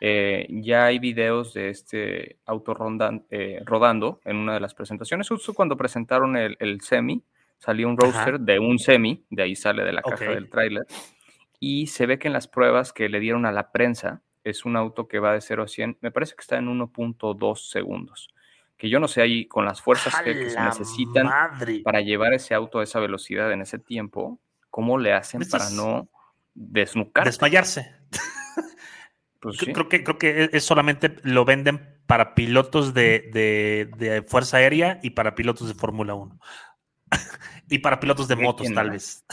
[0.00, 2.76] eh, ya hay videos de este auto
[3.30, 5.28] eh, rodando en una de las presentaciones.
[5.28, 7.24] Justo cuando presentaron el, semi,
[7.58, 10.86] salió un roadster de un semi, de ahí sale de la caja del tráiler.
[11.60, 14.76] Y se ve que en las pruebas que le dieron a la prensa, es un
[14.76, 18.32] auto que va de 0 a 100, me parece que está en 1.2 segundos.
[18.76, 21.28] Que yo no sé ahí con las fuerzas que, se necesitan
[21.82, 24.38] para llevar ese auto a esa velocidad en ese tiempo,
[24.70, 26.08] ¿cómo le hacen para no
[26.54, 27.24] desnucar?
[27.24, 27.92] Desmayarse.
[29.40, 35.10] Pues creo, que, creo que es solamente lo venden para pilotos de, Fuerza Aérea y
[35.10, 36.38] para pilotos de Fórmula 1.
[37.68, 39.24] y para pilotos de motos, tal vez.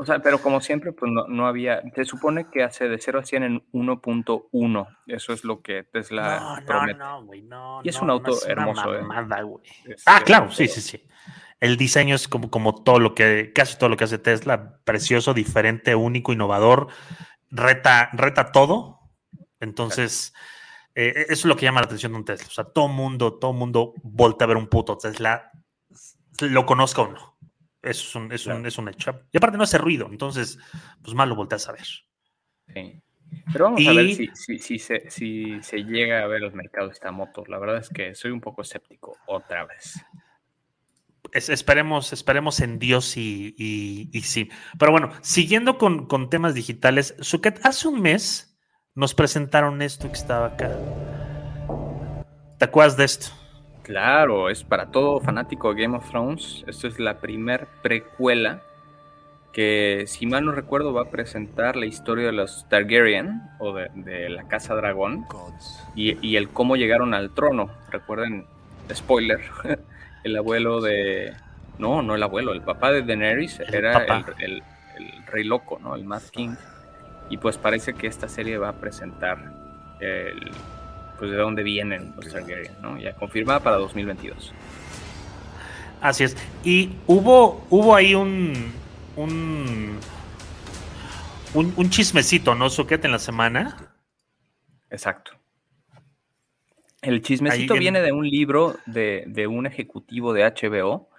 [0.00, 1.82] O sea, pero como siempre, pues no, había.
[1.94, 4.96] Se supone que hace de 0 a 100 en 1.1.
[5.06, 6.98] Eso es lo que Tesla promete.
[6.98, 8.94] No, no, no, y es un auto hermoso.
[8.94, 9.02] ¿eh?
[10.06, 11.06] ah, claro, sí, sí, sí.
[11.60, 15.34] El diseño es como, como todo lo que, casi todo lo que hace Tesla, precioso,
[15.34, 16.86] diferente, único, innovador,
[17.50, 19.00] reta, reta todo.
[19.60, 20.32] Entonces,
[20.94, 22.46] eh, eso es lo que llama la atención de un Tesla.
[22.48, 25.50] O sea, todo mundo, todo mundo voltea a ver un puto Tesla,
[26.40, 27.36] lo conozca o no.
[27.82, 29.22] Eso es un, es, un, es un hecho.
[29.32, 30.58] Y aparte no hace ruido, entonces,
[31.02, 31.86] pues más lo volteas a ver.
[32.74, 33.02] Sí.
[33.52, 36.88] Pero vamos a ver si, si, si, se, si se llega a ver el mercado
[36.88, 37.44] de esta moto.
[37.46, 40.04] La verdad es que soy un poco escéptico otra vez
[41.32, 44.48] esperemos, esperemos en Dios y, sí.
[44.78, 48.58] Pero bueno, siguiendo con, temas digitales, Suket, hace un mes
[48.94, 50.76] nos presentaron esto que estaba acá.
[52.58, 53.39] ¿Te acuerdas de esto?
[53.90, 56.62] Claro, es para todo fanático de Game of Thrones.
[56.68, 58.62] Esto es la primer precuela
[59.52, 64.28] que, si mal no recuerdo, va a presentar la historia de los Targaryen o de,
[64.28, 65.26] la Casa Dragón
[65.96, 67.68] y, y, el cómo llegaron al trono.
[67.90, 68.46] Recuerden,
[68.94, 69.40] spoiler,
[70.22, 71.34] el abuelo de.
[71.80, 74.62] No, no el abuelo, el papá de Daenerys era el,
[74.98, 75.96] el Rey Loco, ¿no?
[75.96, 76.54] El Mad King.
[77.28, 79.52] Y pues parece que esta serie va a presentar
[79.98, 80.52] el,
[81.20, 82.98] pues de dónde vienen los Targaryen, ¿no?
[82.98, 84.54] Ya confirmada para 2022.
[86.00, 86.34] Así es.
[86.64, 88.72] Y hubo, hubo ahí un,
[89.16, 89.98] un,
[91.52, 93.92] un, chismecito, ¿no, Suquete, en la semana?
[94.88, 95.32] Exacto.
[97.02, 101.10] El chismecito viene de un libro de, de, un ejecutivo de HBO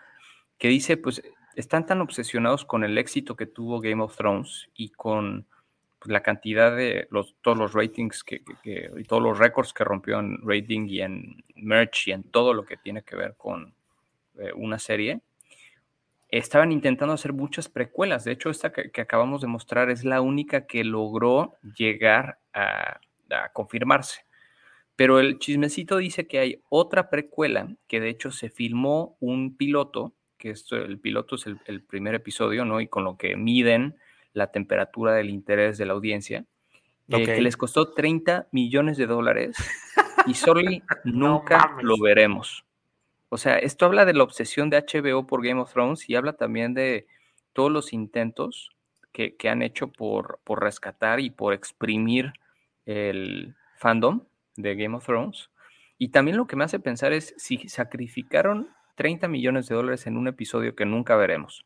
[0.58, 1.22] que dice, pues,
[1.56, 5.46] están tan obsesionados con el éxito que tuvo Game of Thrones y con
[6.06, 7.08] la cantidad de
[7.42, 12.08] todos los ratings que, y todos los récords que rompió en rating y en merch
[12.08, 13.74] y en todo lo que tiene que ver con
[14.40, 15.22] eh, una serie,
[16.30, 18.24] estaban intentando hacer muchas precuelas.
[18.24, 23.00] De hecho, esta que, acabamos de mostrar es la única que logró llegar a,
[23.54, 24.26] confirmarse.
[24.98, 30.14] Pero el chismecito dice que hay otra precuela que de hecho se filmó un piloto,
[30.38, 32.82] que esto, el piloto es el primer episodio, ¿no?
[32.82, 33.96] Y con lo que miden
[34.34, 36.46] la temperatura del interés de la audiencia,
[37.10, 39.58] eh, que les costó 30 millones de dólares
[40.28, 40.62] y solo
[41.04, 42.66] nunca lo veremos.
[43.30, 46.34] O sea, esto habla de la obsesión de HBO por Game of Thrones y habla
[46.34, 47.08] también de
[47.54, 48.72] todos los intentos
[49.12, 52.34] que, han hecho por, por, rescatar y por exprimir
[52.86, 54.24] el fandom
[54.56, 55.50] de Game of Thrones.
[55.98, 60.18] Y también lo que me hace pensar es si sacrificaron 30 millones de dólares en
[60.18, 61.66] un episodio que nunca veremos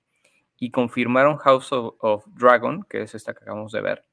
[0.58, 4.06] y confirmaron House of, Dragon, que es esta que acabamos de ver.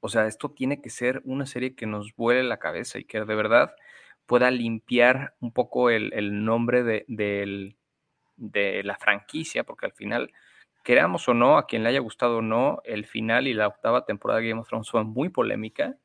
[0.00, 3.24] O sea, esto tiene que ser una serie que nos vuele la cabeza y que
[3.24, 3.74] de verdad
[4.26, 10.32] pueda limpiar un poco el, nombre de, de, la franquicia, porque al final,
[10.84, 14.04] queramos o no, a quien le haya gustado o no, el final y la octava
[14.04, 15.96] temporada de Game of Thrones fue muy polémica,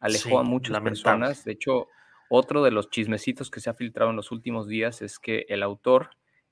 [0.00, 1.44] alejó a muchas personas.
[1.44, 1.88] De hecho,
[2.28, 5.62] otro de los chismecitos que se ha filtrado en los últimos días es que el
[5.62, 6.10] autor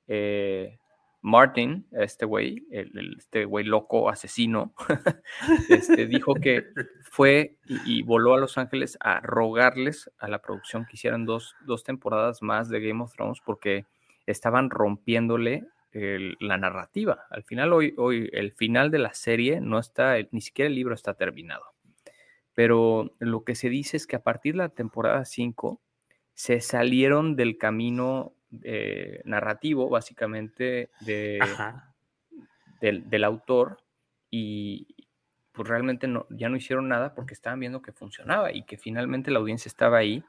[0.08, 0.78] eh,
[1.26, 4.72] Martin, este güey, este güey loco, asesino,
[5.68, 6.66] este, dijo que
[7.02, 12.42] fue y, voló a Los Ángeles a rogarles a la producción que hicieran dos, temporadas
[12.42, 13.86] más de Game of Thrones porque
[14.24, 15.66] estaban rompiéndole
[16.38, 17.24] la narrativa.
[17.30, 20.94] Al final, hoy, hoy, el final de la serie no está, ni siquiera el libro
[20.94, 21.64] está terminado.
[22.54, 25.80] Pero lo que se dice es que a partir de la temporada 5
[26.34, 31.40] se salieron del camino eh, narrativo, básicamente, de,
[32.80, 33.78] del, autor
[34.30, 34.86] y
[35.52, 39.30] pues realmente no, ya no hicieron nada porque estaban viendo que funcionaba y que finalmente
[39.30, 40.22] la audiencia estaba ahí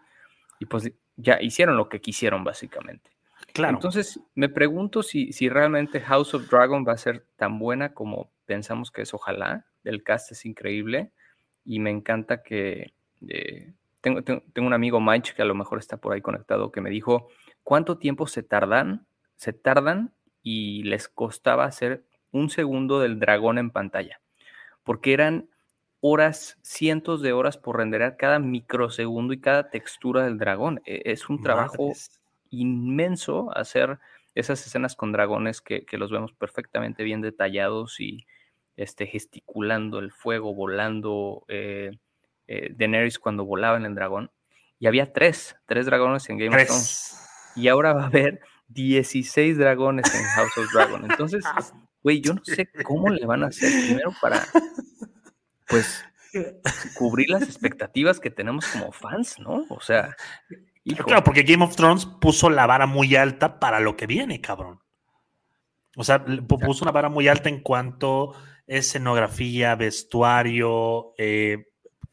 [0.60, 3.12] y pues ya hicieron lo que quisieron, básicamente.
[3.54, 3.76] Claro.
[3.76, 8.32] Entonces, me pregunto si, si realmente House of Dragon va a ser tan buena como
[8.46, 9.14] pensamos que es.
[9.14, 9.66] Ojalá.
[9.84, 11.12] El cast es increíble
[11.66, 12.94] y me encanta que...
[13.28, 16.72] Eh, tengo, tengo, tengo, un amigo Mike que a lo mejor está por ahí conectado
[16.72, 17.30] que me dijo
[17.68, 23.72] cuánto tiempo se tardan, se tardan y les costaba hacer un segundo del dragón en
[23.72, 24.22] pantalla,
[24.86, 25.50] porque eran
[26.00, 30.82] horas, cientos de horas por renderar cada microsegundo y cada textura del dragón.
[30.86, 31.92] E, es un trabajo
[32.52, 34.00] inmenso hacer
[34.34, 38.26] esas escenas con dragones que, los vemos perfectamente bien detallados y
[38.78, 41.44] este, gesticulando el fuego, volando.
[41.50, 41.92] Eh,
[42.48, 44.32] eh, Daenerys cuando volaba en el dragón.
[44.80, 47.28] Y había tres, tres dragones en Game of Thrones
[47.58, 48.40] y ahora va a haber
[48.70, 51.10] 16 dragones en House of Dragon.
[51.10, 51.44] Entonces,
[52.04, 54.46] güey, yo no sé cómo le van a hacer primero para,
[55.68, 56.06] pues,
[56.94, 59.66] cubrir las expectativas que tenemos como fans, ¿no?
[59.70, 60.16] O sea,
[60.96, 64.80] Claro, porque Game of Thrones puso la vara muy alta para lo que viene, cabrón.
[65.96, 71.66] O sea, puso una vara muy alta en cuanto a escenografía, vestuario, eh,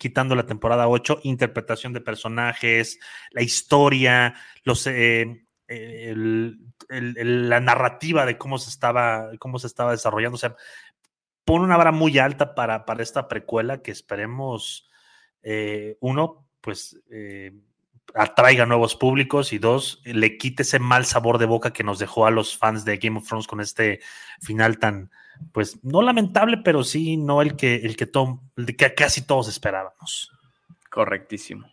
[0.04, 2.98] quitando la temporada 8, interpretación de personajes,
[3.30, 10.34] la historia, los, eh, la narrativa de cómo se estaba, cómo se estaba desarrollando.
[10.34, 10.56] O sea,
[11.46, 14.90] pone una vara muy alta para, para esta precuela que esperemos,
[15.42, 17.52] eh, uno, pues eh,
[18.14, 22.26] atraiga nuevos públicos y dos, le quite ese mal sabor de boca que nos dejó
[22.26, 24.00] a los fans de Game of Thrones con este
[24.42, 25.10] final tan,
[25.52, 28.10] pues no lamentable, pero sí no el que, el que,
[28.56, 30.32] el que casi todos esperábamos.
[30.90, 31.66] Correctísimo.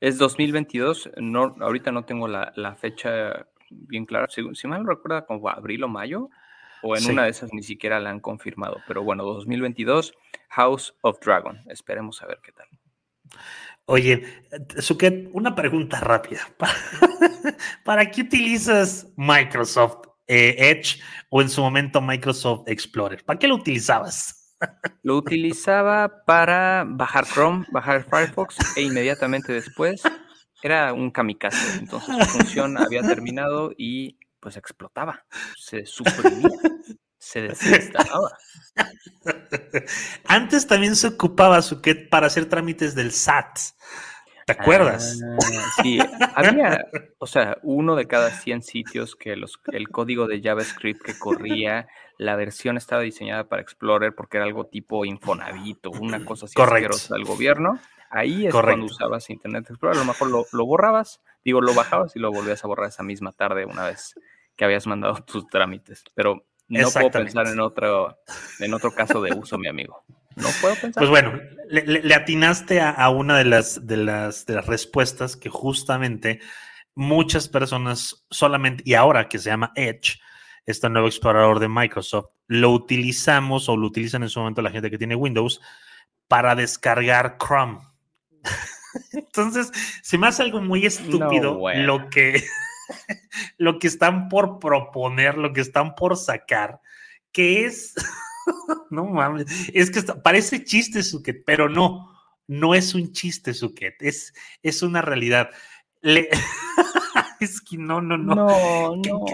[0.00, 5.24] Es 2022, no, ahorita no tengo la, fecha bien clara, si, si, mal no recuerda
[5.24, 6.28] como abril o mayo,
[6.82, 10.14] o en una de esas ni siquiera la han confirmado, pero bueno, 2022,
[10.50, 12.66] House of Dragon, esperemos a ver qué tal.
[13.86, 14.24] Oye,
[14.78, 16.40] Suket, una pregunta rápida.
[17.84, 23.24] ¿Para qué utilizas Microsoft eh, Edge o en su momento Microsoft Explorer?
[23.24, 24.56] ¿Para qué lo utilizabas?
[25.02, 30.02] Lo utilizaba para bajar Chrome, bajar Firefox e inmediatamente después
[30.62, 31.78] era un kamikaze.
[31.78, 36.48] Entonces su función había terminado y pues explotaba, se suprimía,
[37.18, 38.36] se desinstalaba.
[40.24, 43.58] Antes también se ocupaba Suket para hacer trámites del SAT.
[44.46, 45.20] ¿Te acuerdas?
[45.24, 45.98] Ah, sí,
[46.36, 46.86] había,
[47.18, 51.88] o sea, uno de cada 100 sitios que los, el código de JavaScript que corría,
[52.16, 56.54] la versión estaba diseñada para Explorer porque era algo tipo Infonavit o una cosa así
[56.60, 57.80] asquerosa del gobierno.
[58.08, 59.96] Ahí es cuando usabas Internet Explorer.
[59.96, 63.02] A lo mejor lo, lo, borrabas, digo, lo bajabas y lo volvías a borrar esa
[63.02, 64.14] misma tarde una vez
[64.54, 66.04] que habías mandado tus trámites.
[66.14, 68.16] Pero no puedo pensar en otro,
[68.60, 70.04] en otro caso de uso, mi amigo.
[70.36, 71.00] No puedo pensar.
[71.00, 76.40] Pues bueno, le, atinaste a, una de las, de, las, de las respuestas que justamente
[76.94, 80.20] muchas personas solamente, y ahora que se llama Edge,
[80.66, 84.90] este nuevo explorador de Microsoft, lo utilizamos o lo utilizan en su momento la gente
[84.90, 85.60] que tiene Windows
[86.28, 87.80] para descargar Chrome.
[89.12, 89.70] Entonces,
[90.02, 92.44] se me hace algo muy estúpido lo que
[93.58, 96.80] lo que están por proponer, lo que están por sacar,
[97.32, 97.94] que es,
[98.90, 102.10] no mames, es que parece chiste, Suket, pero no,
[102.46, 105.50] no es un chiste, Suket, es, es una realidad.
[107.40, 108.34] es que no, no, no.
[108.34, 109.24] No, no.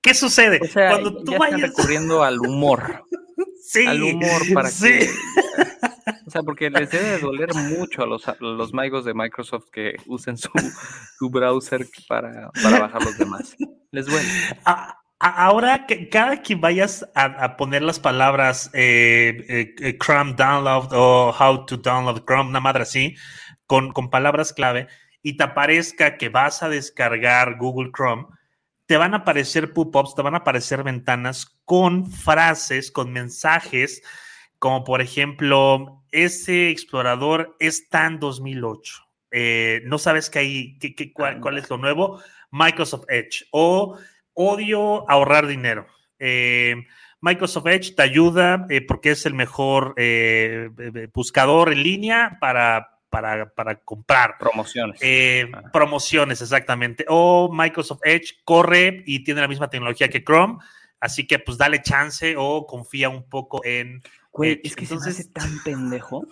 [0.00, 0.60] ¿Qué, sucede?
[0.72, 1.60] Cuando tú vayas...
[1.60, 3.04] recurriendo al humor.
[3.62, 5.08] Sí, al humor para que
[6.26, 10.36] o sea, porque les debe doler mucho a los, los magos de Microsoft que usen
[10.36, 10.50] su,
[11.28, 13.56] browser para, bajar los demás.
[13.90, 14.28] Les duele.
[15.20, 21.36] Ahora, que cada que vayas a, poner las palabras eh, eh, eh, Chrome Download o
[21.38, 23.14] How to Download Chrome, una madre así,
[23.66, 24.88] con, con palabras clave,
[25.22, 28.26] y te aparezca que vas a descargar Google Chrome,
[28.86, 34.02] te van a aparecer pop-ups, te van a aparecer ventanas con frases, con mensajes
[34.60, 39.02] como por ejemplo, ese explorador está en 2008.
[39.32, 43.96] Eh, no sabes que hay, que, cuál, es lo nuevo, Microsoft Edge o
[44.34, 45.86] odio ahorrar dinero.
[46.18, 46.76] Eh,
[47.20, 49.94] Microsoft Edge te ayuda eh, porque es el mejor
[51.12, 54.38] buscador en línea para, para, para comprar.
[54.38, 55.00] Promociones.
[55.72, 57.04] Promociones, exactamente.
[57.08, 60.58] O Microsoft Edge corre y tiene la misma tecnología que Chrome,
[60.98, 65.16] así que pues dale chance o confía un poco en Güey, es que entonces...
[65.16, 66.26] se hace tan pendejo.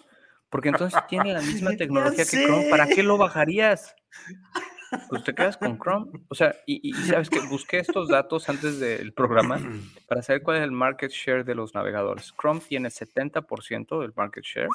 [0.50, 2.70] Porque entonces tiene la misma tecnología que Chrome.
[2.70, 3.94] ¿Para qué lo bajarías?
[5.09, 6.11] Pues te quedas con Chrome.
[6.29, 9.61] O sea, y, sabes que busqué estos datos antes del programa
[10.07, 12.33] para saber cuál es el market share de los navegadores.
[12.40, 14.68] Chrome tiene 70% del market share.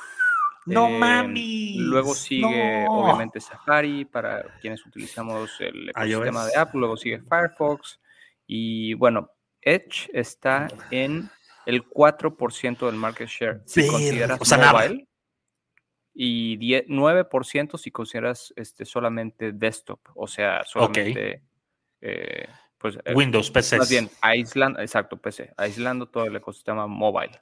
[0.66, 1.78] No em, mami.
[1.80, 6.80] Luego sigue, obviamente, Safari para quienes utilizamos el ecosistema de Apple.
[6.80, 8.00] Luego sigue Firefox.
[8.48, 11.30] Y bueno, Edge está en
[11.66, 15.08] el 4% del market share si consideras mobile
[16.14, 21.42] y 9% si consideras este, solamente desktop, o sea, solamente
[22.02, 22.48] eh,
[22.78, 23.78] pues, eh, Windows, PC.
[23.78, 27.42] Más bien, aislando, exacto, PC, aislando todo el ecosistema mobile.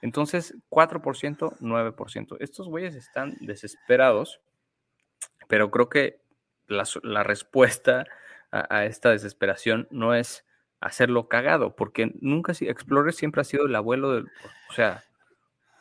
[0.00, 2.36] Entonces, 4%, 9%.
[2.40, 4.40] Estos güeyes están desesperados,
[5.46, 6.20] pero creo que
[6.66, 8.04] la, respuesta
[8.50, 10.44] a esta desesperación no es
[10.80, 14.24] hacerlo cagado, porque nunca, Explorer siempre ha sido el abuelo del,
[14.68, 15.04] o sea,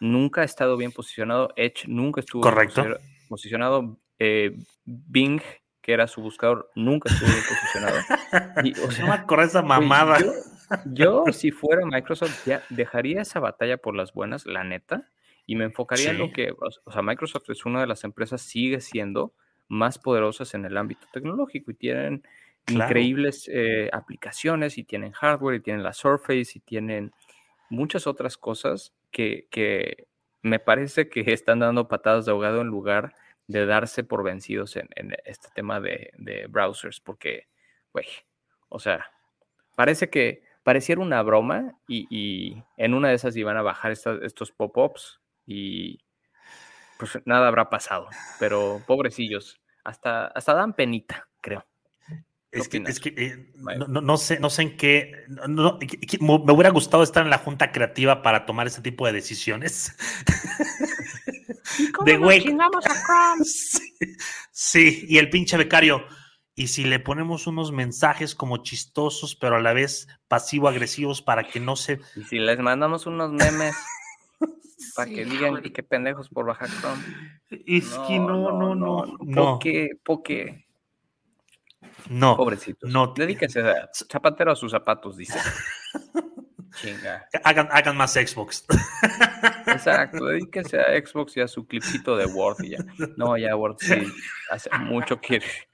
[0.02, 2.84] nunca ha estado bien posicionado, Edge nunca estuvo Correcto.
[3.30, 5.42] posicionado, eh, Bing,
[5.82, 7.98] que era su buscador, nunca estuvo bien posicionado.
[8.88, 10.18] o sea, no esa mamada.
[10.86, 15.08] yo, si fuera Microsoft, ya dejaría esa batalla por las buenas, la neta,
[15.46, 18.82] y me enfocaría en lo que, o sea, Microsoft es una de las empresas, sigue
[18.82, 19.34] siendo
[19.68, 22.24] más poderosas en el ámbito tecnológico y tienen
[22.68, 27.12] increíbles eh, aplicaciones y tienen hardware y tienen la Surface y tienen
[27.70, 30.08] muchas otras cosas que, que
[30.42, 33.14] me parece que están dando patadas de ahogado en lugar
[33.48, 37.48] de darse por vencidos en, este tema de, browsers, porque,
[37.94, 38.06] güey,
[38.70, 39.12] o sea,
[39.76, 45.20] parece que pareciera una broma y, en una de esas iban a bajar estos pop-ups
[45.46, 46.00] y
[46.98, 48.08] pues nada habrá pasado,
[48.40, 51.66] pero pobrecillos, hasta, hasta dan penita, creo.
[52.52, 55.14] Es que, es que eh, no, sé, no sé en qué.
[55.48, 59.96] me hubiera gustado estar en la junta creativa para tomar ese tipo de decisiones.
[61.80, 63.46] ¿Y cómo de chingamos a Chrome?
[64.52, 66.04] Sí, y el pinche becario.
[66.54, 71.60] Y si le ponemos unos mensajes como chistosos, pero a la vez pasivo-agresivos para que
[71.60, 72.02] no se.
[72.16, 73.76] Y si les mandamos unos memes
[74.96, 77.02] para que digan qué pendejos por bajar Chrome.
[77.66, 79.06] Es que no, no, no.
[79.20, 79.90] no, ¿Por qué?
[80.04, 80.66] ¿Por qué?
[82.10, 82.36] No.
[82.36, 82.88] Pobrecito.
[82.88, 83.14] No.
[83.14, 85.40] Dedíquense a zapatero a sus zapatos, dice.
[86.76, 87.28] Chinga.
[87.44, 88.66] Hagan, hagan, más Xbox.
[89.68, 92.78] Exacto, dedíquense a Xbox y a su clipcito de Word y ya.
[93.18, 94.04] No, ya Word sí,
[94.50, 95.42] hace mucho que...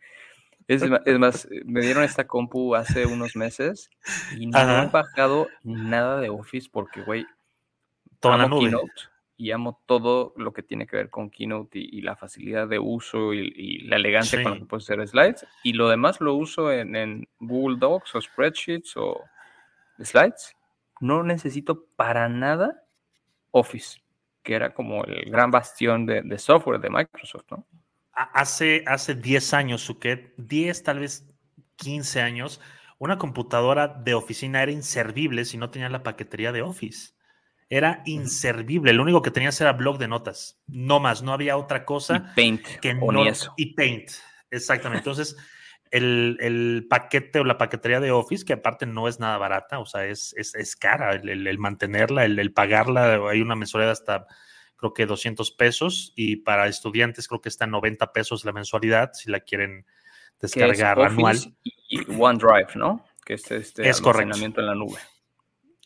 [0.69, 0.83] Es,
[1.17, 3.89] más, me dieron esta compu hace unos meses
[4.37, 7.25] y no he bajado nada de Office porque, güey,
[8.19, 8.69] toda la nube.
[9.37, 13.33] Y amo todo lo que tiene que ver con Keynote y, la facilidad de uso
[13.33, 15.45] y, la elegancia con la que puedes hacer slides.
[15.63, 19.23] Y lo demás lo uso en, Google Docs o spreadsheets o
[20.01, 20.55] slides.
[20.99, 22.83] No necesito para nada
[23.51, 24.01] Office,
[24.41, 27.65] que era como el gran bastión de, software de Microsoft, ¿no?
[28.11, 31.31] Hace, hace 10 años, Suket, 10, tal vez
[31.75, 32.59] 15 años,
[32.97, 37.11] una computadora de oficina era inservible si no tenía la paquetería de Office.
[37.69, 38.93] Era inservible.
[38.93, 40.61] Lo único que tenías era blog de notas.
[40.67, 42.15] No más, no había otra cosa.
[42.15, 42.65] Y Paint.
[42.81, 43.53] Que no, eso.
[43.57, 44.11] Y Paint.
[44.49, 44.99] Exactamente.
[44.99, 45.35] Entonces,
[45.91, 50.05] el, paquete o la paquetería de Office, que aparte no es nada barata, o sea,
[50.05, 53.19] es, es, cara el, mantenerla, el, pagarla.
[53.29, 54.27] Hay una mensualidad hasta,
[54.77, 56.13] creo que 200 pesos.
[56.15, 59.85] Y para estudiantes, creo que está en 90 pesos la mensualidad si la quieren
[60.39, 61.37] descargar anual.
[61.63, 63.05] Y OneDrive, ¿no?
[63.25, 64.99] Que es este es almacenamiento en la nube.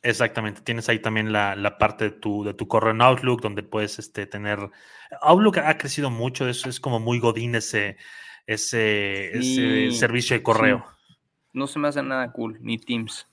[0.04, 4.00] Exactamente, tienes ahí también la, parte de tu, de tu correo en Outlook, donde puedes
[4.00, 4.60] este, tener...
[5.22, 7.98] Outlook ha crecido mucho, eso es como muy godín ese,
[8.48, 10.86] ese, servicio de correo.
[11.54, 13.28] No se me hace nada cool, ni Teams.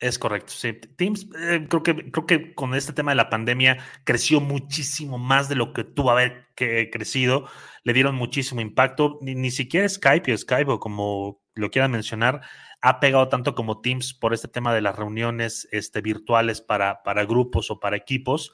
[0.00, 0.72] Es correcto, sí.
[0.72, 5.48] Teams, eh, creo, que, creo que con este tema de la pandemia creció muchísimo más
[5.48, 7.48] de lo que tuvo haber que, crecido.
[7.82, 9.18] Le dieron muchísimo impacto.
[9.20, 12.40] Ni, ni siquiera Skype o Skype, o como lo quieran mencionar,
[12.80, 17.24] ha pegado tanto como Teams por este tema de las reuniones este, virtuales para, para
[17.24, 18.52] grupos o para equipos.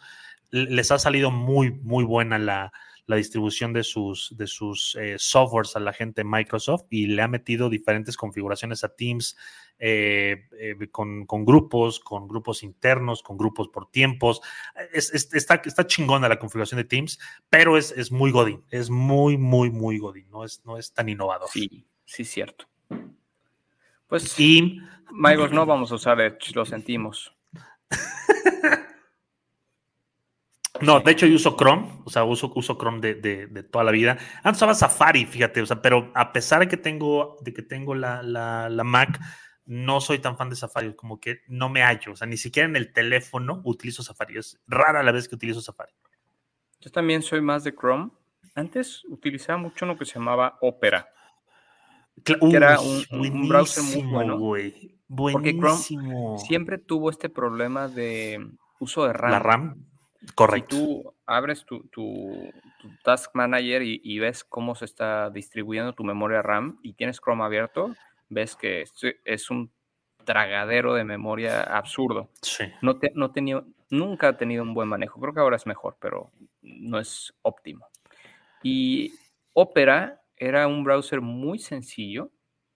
[0.50, 2.72] Les ha salido muy, muy buena la,
[3.06, 7.28] distribución de sus, de sus eh, softwares a la gente de Microsoft y le ha
[7.28, 9.36] metido diferentes configuraciones a Teams
[9.78, 14.40] eh, eh, con, grupos, con grupos internos, con grupos por tiempos.
[14.92, 17.18] está, está chingona la configuración de Teams,
[17.50, 21.10] pero es, es muy Godin, es muy, muy, muy Godin, no es, no es tan
[21.10, 21.50] innovador.
[21.50, 22.66] Sí, sí, cierto.
[24.06, 24.80] Pues, y
[25.10, 27.34] Magos no vamos a usar Edge, lo sentimos.
[30.80, 34.18] No, de hecho yo uso Chrome, o sea, uso, uso Chrome de, toda la vida.
[34.42, 37.94] Antes usaba Safari, fíjate, o sea, pero a pesar de que tengo, de que tengo
[37.94, 39.20] la, Mac,
[39.66, 42.68] no soy tan fan de Safari, como que no me hallo, o sea, ni siquiera
[42.68, 45.92] en el teléfono utilizo Safari, es rara la vez que utilizo Safari.
[46.80, 48.10] Yo también soy más de Chrome.
[48.56, 51.08] Antes utilizaba mucho lo que se llamaba Opera
[52.22, 54.38] que era un, browser muy bueno.
[55.08, 58.46] Porque Chrome siempre tuvo este problema de
[58.78, 59.30] uso de RAM.
[59.30, 59.86] La RAM,
[60.34, 60.76] correcto.
[60.76, 62.52] Si tú abres tu,
[63.02, 67.94] Task Manager y, ves cómo se está distribuyendo tu memoria RAM y tienes Chrome abierto,
[68.28, 68.84] ves que
[69.24, 69.70] es un
[70.24, 72.30] tragadero de memoria absurdo.
[72.40, 72.64] Sí.
[72.80, 75.20] No, te, no tenía, nunca ha tenido un buen manejo.
[75.20, 76.30] Creo que ahora es mejor, pero
[76.62, 77.86] no es óptimo.
[78.62, 79.12] Y
[79.52, 82.30] Opera era un browser muy sencillo,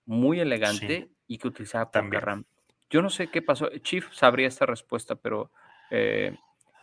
[0.07, 2.45] muy elegante y que utilizaba poca RAM.
[2.91, 5.51] Yo no sé qué pasó, Chief sabría esta respuesta, pero
[5.91, 6.37] eh,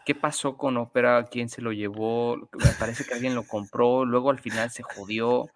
[0.06, 1.26] ¿qué pasó con Opera?
[1.26, 2.38] ¿Quién se lo llevó?
[2.38, 5.50] Me parece que alguien lo compró, luego al final se jodió.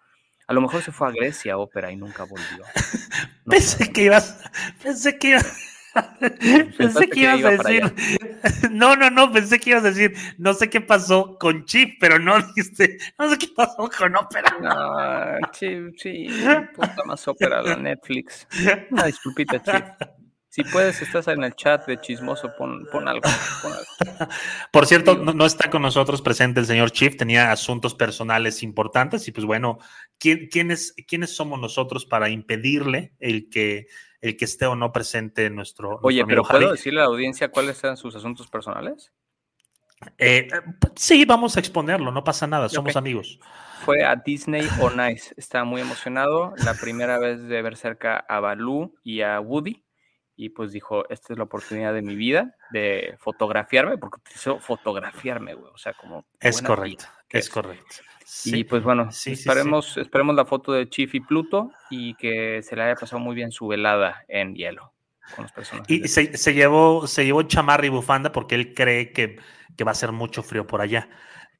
[0.48, 2.64] A lo mejor se fue a Grecia Opera y nunca volvió.
[3.46, 4.42] pensé, que ibas,
[4.82, 5.69] pensé que ibas,
[6.78, 7.94] pensé que ibas a decir.
[8.70, 10.14] No, no, no, pensé que ibas a decir.
[10.38, 12.98] No sé qué pasó con Chip, pero no dijiste.
[13.18, 14.56] No sé qué pasó con Opera.
[14.60, 16.28] No, Chip, sí.
[16.74, 18.46] Puta más Opera, la Netflix.
[18.90, 20.08] Una disculpita, Chip.
[20.50, 23.22] Si puedes, estás en el chat de chismoso, pon, algo,
[24.72, 29.32] Por cierto, no, está con nosotros presente el señor Chief, tenía asuntos personales importantes y
[29.32, 29.78] pues bueno,
[30.18, 33.86] ¿quién, quiénes, ¿quiénes somos nosotros para impedirle el que
[34.20, 35.98] el que esté o no presente en nuestro.
[36.02, 39.12] Oye, pero ¿puedo decirle a la audiencia cuáles eran sus asuntos personales?
[40.16, 40.48] Eh,
[40.94, 43.38] sí, vamos a exponerlo, no pasa nada, somos amigos.
[43.84, 48.40] Fue a Disney on Ice, estaba muy emocionado, la primera vez de ver cerca a
[48.40, 49.84] Baloo y a Woody,
[50.36, 55.54] y pues dijo, esta es la oportunidad de mi vida de fotografiarme, porque utilizó fotografiarme,
[55.54, 56.24] güey, o sea, como...
[56.40, 57.96] Es correcto, es correcto
[58.44, 62.82] y pues bueno, esperemos, esperemos la foto de Chief y Pluto y que se le
[62.82, 64.92] haya pasado muy bien su velada en hielo
[65.34, 65.88] con los personajes.
[65.88, 69.38] Y se, llevó, se llevó chamarra y bufanda porque él cree que,
[69.84, 71.08] va a ser mucho frío por allá.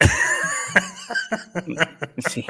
[2.18, 2.45] Sí.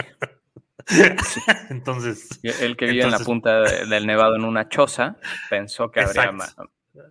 [1.71, 2.41] Entonces.
[2.43, 5.17] El que vive en la punta del Nevado en una choza
[5.49, 6.33] pensó que habría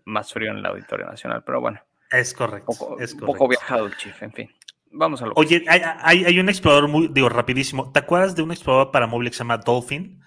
[0.05, 1.82] más, frío en el Auditorio Nacional, pero bueno.
[2.12, 2.72] Es correcto.
[2.99, 3.26] es correcto.
[3.26, 4.49] poco viajado el Chief, en fin.
[4.91, 5.81] Vamos a lo Oye, hay,
[6.25, 7.91] hay, un explorador muy, digo, rapidísimo.
[7.91, 10.19] ¿Te acuerdas de un explorador para móvil que se llama Dolphin?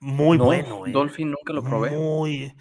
[0.00, 0.92] Muy bueno, ¿eh?
[0.92, 1.90] Dolphin nunca lo probé.
[1.90, 2.54] Muy,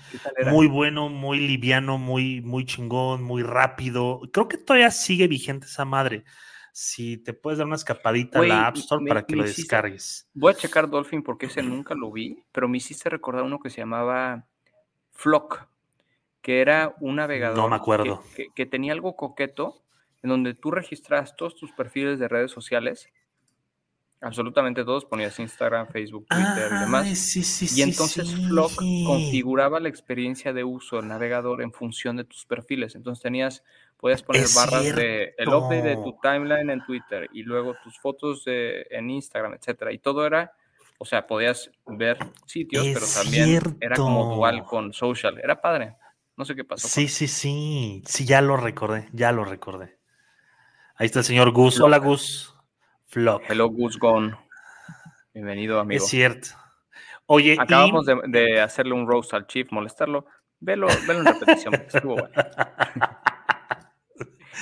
[0.52, 4.22] muy bueno, muy liviano, muy, muy chingón, muy rápido.
[4.34, 6.24] Creo que todavía sigue vigente esa madre.
[6.72, 10.30] si te puedes dar una escapadita a la App Store para que lo descargues.
[10.34, 13.70] voy a checar Dolphin porque ese nunca lo vi, pero me hiciste recordar uno que
[13.70, 14.46] se llamaba
[15.12, 15.68] Flock,
[16.42, 17.58] que era un navegador.
[17.58, 18.24] No me acuerdo.
[18.56, 19.84] Que, tenía algo coqueto
[20.24, 23.10] en donde tú registras todos tus perfiles de redes sociales.
[24.20, 27.08] Absolutamente todos, ponías Instagram, Facebook, Twitter y demás.
[27.20, 28.74] Sí, sí, y entonces Flock
[29.06, 32.96] configuraba la experiencia de uso del navegador en función de tus perfiles.
[32.96, 33.64] Entonces tenías
[33.98, 38.44] Puedes poner barras de el update de tu timeline en Twitter y luego tus fotos
[38.46, 39.92] en Instagram, etcétera.
[39.92, 40.54] Y todo era,
[41.00, 45.40] o sea, podías ver sitios, pero también era como dual con social.
[45.44, 45.96] Era padre.
[46.36, 46.88] No sé qué pasó.
[46.88, 48.04] Sí, sí, sí.
[48.06, 49.97] Sí, ya lo recordé, ya lo recordé.
[51.00, 51.80] Ahí está el señor Gus.
[51.80, 52.56] Hola, Gus.
[53.06, 53.44] Flop.
[53.48, 54.36] Hello, Gus Gone.
[55.32, 56.04] Bienvenido, amigo.
[56.04, 56.48] Es cierto.
[57.28, 60.26] Oye, acabamos de, hacerle un roast al Chief, molestarlo.
[60.60, 62.34] Velo, velo en repetición, estuvo bueno.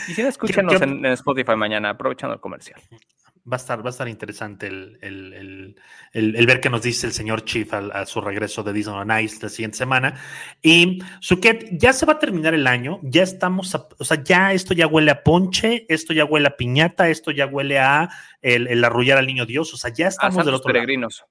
[0.09, 2.81] Y si no, escúchenos en, Spotify mañana, aprovechando el comercial.
[3.47, 5.75] Va a estar, va a estar interesante el,
[6.13, 9.49] ver qué nos dice el señor Chief a, su regreso de Disney on Ice la
[9.49, 10.19] siguiente semana.
[10.63, 14.73] Y Suket, ya se va a terminar el año, ya estamos, o sea, ya esto
[14.73, 18.09] ya huele a ponche, esto ya huele a piñata, esto ya huele a
[18.41, 21.23] el, arrullar al niño Dios, o sea, ya estamos a del otro peregrinos.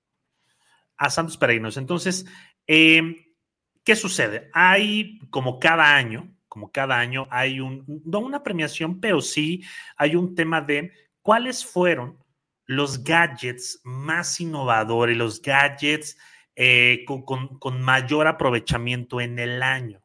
[0.97, 1.77] A Santos Peregrinos.
[1.77, 2.25] Entonces,
[2.69, 3.35] eh,
[3.83, 4.51] ¿qué sucede?
[4.53, 9.65] Hay como cada año, como cada año hay un, no una premiación, pero sí
[9.97, 10.93] hay un tema de
[11.25, 12.19] cuáles fueron
[12.67, 16.19] los gadgets más innovadores, los gadgets
[16.55, 20.03] eh, con, mayor aprovechamiento en el año.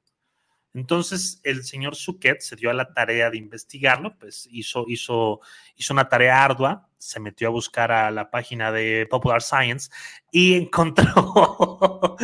[0.73, 5.41] Entonces, el señor Suquet se dio a la tarea de investigarlo, pues hizo, hizo,
[5.75, 9.91] hizo una tarea ardua, se metió a buscar a la página de Popular Science
[10.31, 12.15] y encontró,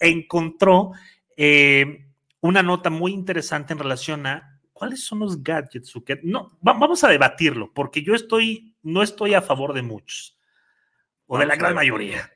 [0.00, 0.92] encontró
[1.36, 2.06] eh,
[2.40, 4.51] una nota muy interesante en relación a
[4.82, 5.94] cuáles son los gadgets.
[6.24, 10.36] No, vamos a debatirlo, porque yo estoy, no estoy a favor de muchos,
[11.26, 12.28] o de la gran mayoría.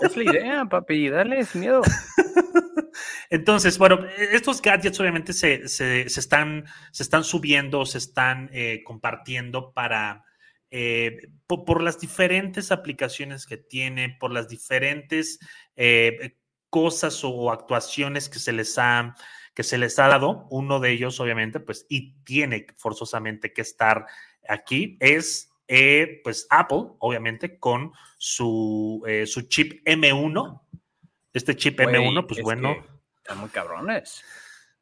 [0.00, 1.82] Es la idea, papi, dale miedo.
[3.28, 5.64] Entonces, bueno, estos gadgets obviamente se,
[6.04, 10.24] están, se están subiendo, se están eh, compartiendo para,
[10.70, 15.40] eh, por, las diferentes aplicaciones que tiene, por las diferentes
[15.74, 16.36] eh,
[16.70, 19.16] cosas o actuaciones que se les ha
[19.54, 24.06] que se les ha dado, uno de ellos obviamente, pues, y tiene forzosamente que estar
[24.48, 30.60] aquí, es eh, pues Apple, obviamente, con su, eh, su chip M1.
[31.32, 32.76] Este chip M1, pues bueno.
[33.16, 34.22] Están muy cabrones.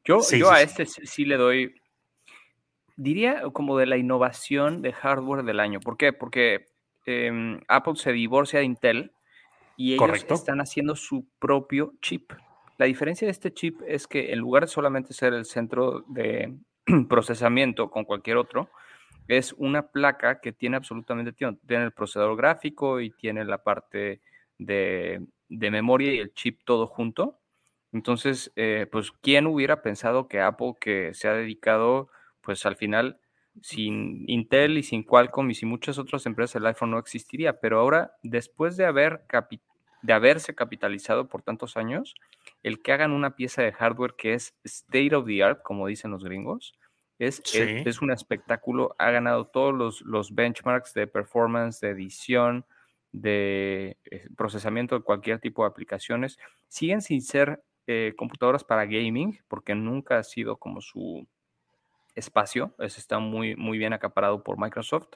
[0.05, 1.77] Yo, yo a este sí le doy,
[2.97, 5.79] diría como de la innovación de hardware del año.
[5.79, 6.13] ¿Por qué?
[6.13, 6.67] Porque
[7.07, 9.13] em, Apple se divorcia de Intel
[9.77, 12.33] y ellos están haciendo su propio chip.
[12.79, 16.55] La diferencia de este chip es que en lugar de solamente ser el centro de
[17.09, 18.71] procesamiento con cualquier otro,
[19.29, 24.21] es una placa que tiene absolutamente, tiene, el procesador gráfico y tiene la parte
[24.59, 27.39] de, memoria y el chip todo junto.
[27.93, 32.09] Entonces, eh, pues, ¿quién hubiera pensado que Apple, que se ha dedicado,
[32.41, 33.21] pues al final,
[33.61, 37.61] sin Intel y sin Qualcomm y sin muchas otras empresas, el iPhone no existiría?
[37.61, 39.72] Pero ahora, después de haber capitalizado
[40.03, 42.15] de haberse capitalizado por tantos años,
[42.63, 46.11] el que hagan una pieza de hardware que es state of the art, como dicen
[46.11, 46.75] los gringos,
[47.19, 52.67] es, es, un espectáculo, ha ganado todos los, los, benchmarks de performance, de edición,
[53.13, 56.39] de eh, procesamiento de cualquier tipo de aplicaciones.
[56.67, 61.27] Siguen sin ser eh, computadoras para gaming, porque nunca ha sido como su
[62.15, 65.09] espacio, eso está muy, muy bien acaparado por Microsoft,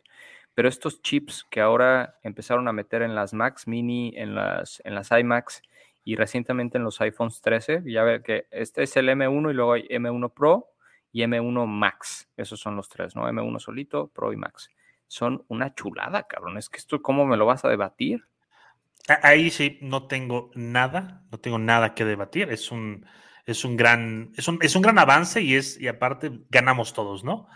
[0.57, 4.95] pero estos chips que ahora empezaron a meter en las Macs Mini, en las, en
[4.95, 5.61] las iMacs
[6.03, 9.75] y recientemente en los iPhones 13, ya ve que este es el M1 y luego
[9.75, 10.71] hay M1 Pro
[11.13, 12.31] y M1 Max.
[12.39, 13.29] Esos son los tres, ¿no?
[13.29, 14.71] M1 solito, Pro y Max.
[15.09, 16.57] Son una chulada, cabrón.
[16.57, 18.27] Es que esto, ¿cómo me lo vas a debatir?
[19.23, 22.51] Ahí sí, no tengo nada, no tengo nada que debatir.
[22.51, 23.05] Es un,
[23.45, 27.25] es un gran, es un, es un gran avance y es, y aparte ganamos todos,
[27.25, 27.47] ¿no?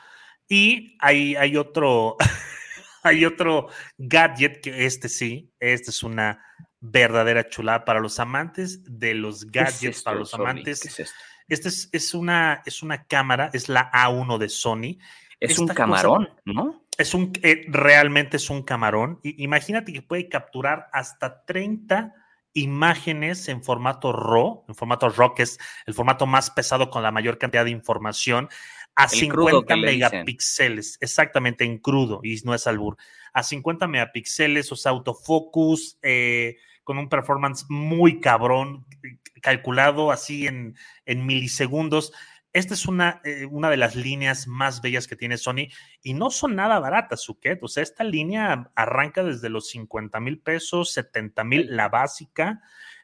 [0.46, 2.18] Y hay, hay otro,
[3.03, 6.44] hay otro gadget que este sí, este es una
[6.80, 10.84] verdadera chulada para los amantes de los gadgets, para los amantes.
[10.86, 11.12] es
[11.48, 14.98] Este es, una, es una cámara, es la A1 de Sony.
[15.38, 16.84] Es un camarón, ¿no?
[16.98, 19.20] Es un, eh, realmente es un camarón.
[19.22, 22.14] imagínate que puede capturar hasta 30
[22.53, 27.12] imágenes en formato RAW, en formato RAW, que es el formato más pesado con la
[27.12, 28.48] mayor cantidad de información
[28.95, 32.97] a 50 megapíxeles, exactamente en crudo, y no es albur,
[33.32, 38.84] a 50 megapíxeles, o sea, autofocus, eh, con un performance muy cabrón,
[39.43, 40.76] calculado así en,
[41.07, 42.12] en milisegundos.
[42.53, 45.68] esta es una, eh, una de las líneas más bellas que tiene Sony
[46.03, 47.62] y no son nada baratas, Suket.
[47.62, 52.61] O sea, esta línea arranca desde los 50 mil pesos, 70 mil la básica,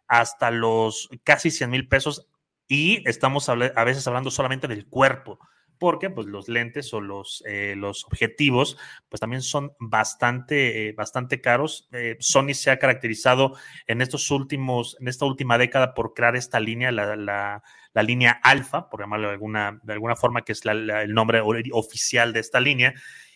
[0.09, 2.26] hasta los casi 100 mil pesos
[2.68, 5.39] y estamos a veces hablando solamente del cuerpo
[5.79, 8.77] porque pues los lentes o los, eh, los objetivos
[9.09, 11.89] pues también son bastante, eh, bastante caros.
[11.93, 13.57] Eh, Sony se ha caracterizado
[13.87, 17.62] en estos últimos, en esta última década por crear esta línea, la, la,
[17.93, 22.33] la línea alfa, por llamarlo de alguna, de alguna forma, que es el nombre oficial
[22.33, 22.95] de esta línea,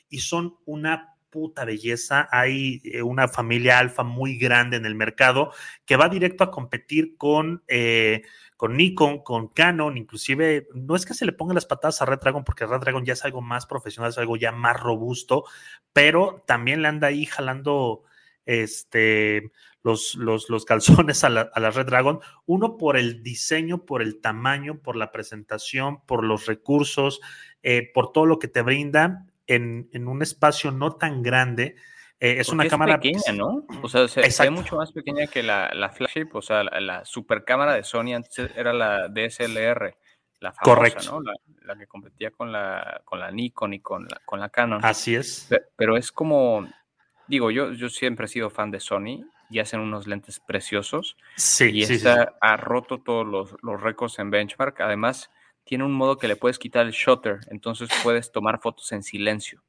[0.09, 2.29] y son una puta belleza.
[2.33, 5.53] Hay una familia alfa muy grande en el mercado
[5.87, 7.63] que va directo a competir con
[8.61, 12.19] con Nikon, con Canon, inclusive, no es que se le pongan las patadas a Red
[12.19, 15.45] Dragon, porque Red Dragon ya es algo más profesional, es algo ya más robusto,
[15.95, 18.03] pero también le anda ahí jalando
[18.45, 19.51] este,
[19.83, 24.83] los, los, los calzones a la, Red Dragon, uno por el diseño, por el tamaño,
[24.83, 27.23] por la presentación, por los recursos,
[27.63, 31.77] eh, por todo lo que te brinda en, en un espacio no tan grande
[32.21, 33.65] eh, es una cámara pequeña, ¿no?
[33.83, 37.05] O sea, se, ve mucho más pequeña que la, la flagship, o sea, la, la
[37.07, 39.97] super cámara de Sony antes era la DSLR,
[40.41, 41.21] la famosa, Correcto.
[41.23, 41.33] ¿no?
[41.63, 44.85] La, que competía con la, con la Nikon y con la, con la Canon.
[44.85, 45.49] Así es.
[45.77, 46.69] Pero, es como,
[47.27, 51.17] digo, yo, yo siempre he sido fan de Sony y hacen unos lentes preciosos.
[51.37, 54.81] Sí, y esta ha roto todos los, los récords en benchmark.
[54.81, 55.31] Además,
[55.65, 59.63] tiene un modo que le puedes quitar el shutter, entonces puedes tomar fotos en silencio.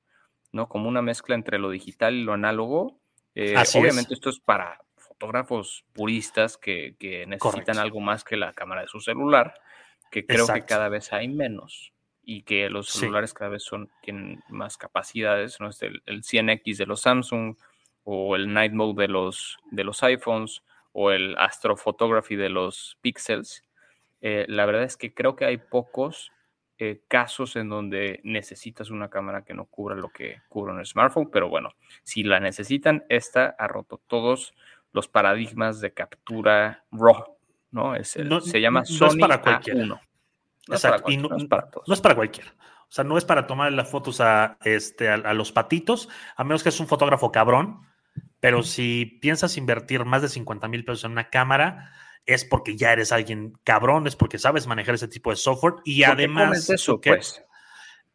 [0.51, 0.67] ¿No?
[0.67, 2.99] Como una mezcla entre lo digital y lo análogo.
[3.35, 6.95] Eh, obviamente esto es para fotógrafos puristas que,
[7.27, 9.53] necesitan algo más que la cámara de su celular,
[10.09, 11.93] que creo que cada vez hay menos
[12.23, 15.69] y que los celulares cada vez son, tienen más capacidades, ¿no?
[15.69, 17.55] Es el, 100X de los Samsung
[18.03, 23.63] o el Night Mode de los, de los iPhones o el Astrophotography de los Pixels.
[24.21, 26.31] Eh, la verdad es que creo que hay pocos
[26.83, 31.29] eh, casos en donde necesitas una cámara que no cubra lo que cubre un smartphone,
[31.29, 34.55] pero bueno, si la necesitan, esta ha roto todos
[34.91, 37.37] los paradigmas de captura RAW,
[37.69, 37.93] ¿no?
[37.95, 39.85] Es se llama Sony no es para cualquiera.
[39.85, 40.01] No
[40.69, 41.87] Exacto, y no, es para todos.
[41.87, 42.51] No es para cualquiera.
[42.57, 46.63] O sea, no es para tomar las fotos a, este, a, los patitos, a menos
[46.63, 47.81] que es un fotógrafo cabrón,
[48.39, 51.93] pero si piensas invertir más de 50 mil pesos en una cámara,
[52.25, 56.03] es porque ya eres alguien cabrón, es porque sabes manejar ese tipo de software y
[56.03, 56.69] además...
[56.69, 57.43] eso, pues.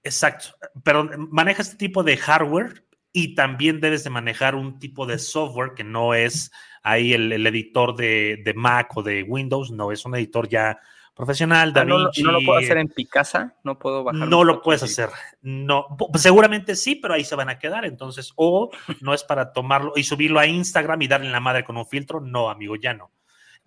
[0.02, 0.50] Exacto,
[0.84, 5.72] pero maneja este tipo de hardware y también debes de manejar un tipo de software
[5.74, 6.52] que no es
[6.82, 10.78] ahí el, editor de, Mac o de Windows, no, es un editor ya
[11.16, 11.72] profesional.
[11.74, 12.10] Ah, no, lo
[12.44, 13.56] puedo hacer en Picasa?
[13.64, 14.28] ¿No puedo bajar?
[14.28, 15.08] No lo puedes hacer.
[15.40, 17.86] No, seguramente sí, pero ahí se van a quedar.
[17.86, 21.78] Entonces, o no es para tomarlo y subirlo a Instagram y darle la madre con
[21.78, 22.20] un filtro.
[22.20, 23.10] No, amigo, ya no.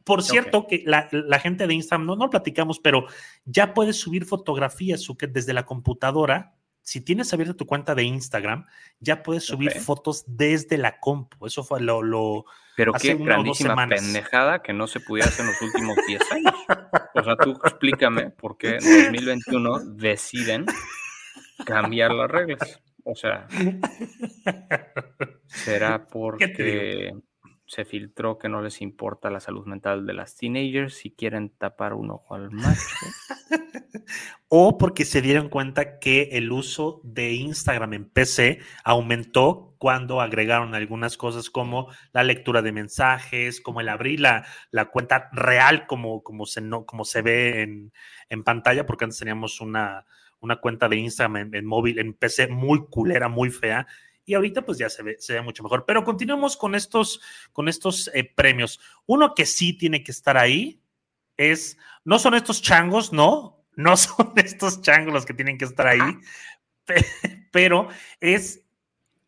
[0.10, 3.06] Por cierto, que la, gente de Instagram, no, no platicamos, pero
[3.46, 6.56] ya puedes subir fotografías desde la computadora.
[6.82, 8.66] Si tienes abierta tu cuenta de Instagram,
[9.00, 11.46] ya puedes subir fotos desde la compu.
[11.46, 12.02] Eso fue lo.
[12.02, 12.46] lo
[12.76, 16.56] pero qué grandísima pendejada que no se pudiera hacer en los últimos 10 años.
[17.14, 20.66] O sea, tú explícame por qué en 2021 deciden
[21.66, 22.82] cambiar las reglas.
[23.04, 23.48] O sea,
[25.46, 27.14] será porque
[27.70, 31.94] se filtró que no les importa la salud mental de las teenagers si quieren tapar
[31.94, 32.82] un ojo al macho.
[34.50, 40.74] o porque se dieron cuenta que el uso de Instagram en PC aumentó cuando agregaron
[40.74, 44.46] algunas cosas como la lectura de mensajes, como el abrir la,
[44.92, 47.94] cuenta real como, como, se, no, como se ve en,
[48.30, 50.08] en pantalla, porque antes teníamos una,
[50.40, 53.86] una cuenta de Instagram en, móvil, en PC muy culera, muy fea,
[54.30, 55.86] y ahorita pues ya se ve, se ve mucho mejor.
[55.88, 57.20] Pero continuemos con estos,
[57.52, 58.80] con estos eh, premios.
[59.08, 60.80] Uno que sí tiene que estar ahí
[61.36, 65.88] es, no son estos changos, no, no son estos changos los que tienen que estar
[65.88, 66.00] ahí,
[67.52, 67.88] pero
[68.20, 68.68] es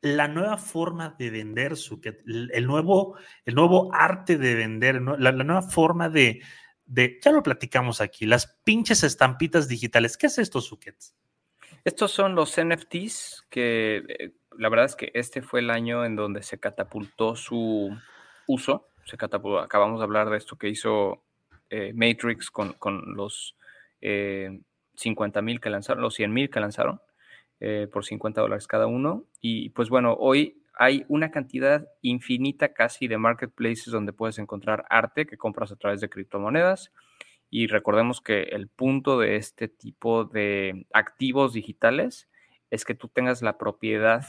[0.01, 5.63] la nueva forma de vender, su, el, nuevo, el nuevo arte de vender, la, nueva
[5.63, 6.43] forma de,
[6.85, 10.15] de, ya lo platicamos aquí, las pinches estampitas digitales.
[10.15, 10.95] ¿Qué es esto, Suket?
[11.83, 16.15] Estos son los NFTs que eh, la verdad es que este fue el año en
[16.15, 17.95] donde se catapultó su
[18.47, 18.87] uso.
[19.05, 21.23] Se catapultó, acabamos de hablar de esto que hizo
[21.69, 22.75] eh, Matrix con,
[23.15, 23.55] los
[24.01, 27.01] 50 eh, mil que lanzaron, los 100 mil que lanzaron
[27.59, 29.25] eh, por 50 dólares cada uno.
[29.39, 35.25] Y pues bueno, hoy hay una cantidad infinita casi de marketplaces donde puedes encontrar arte
[35.25, 36.91] que compras a través de criptomonedas.
[37.49, 42.29] Y recordemos que el punto de este tipo de activos digitales
[42.71, 44.25] es que tú tengas la propiedad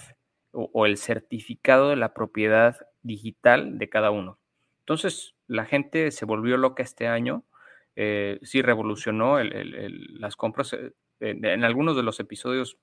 [0.52, 4.38] o, el certificado de la propiedad digital de cada uno.
[4.80, 7.44] Entonces, la gente se volvió loca este año
[7.96, 10.72] eh, sí revolucionó las compras.
[10.72, 12.78] Eh, en, algunos de los episodios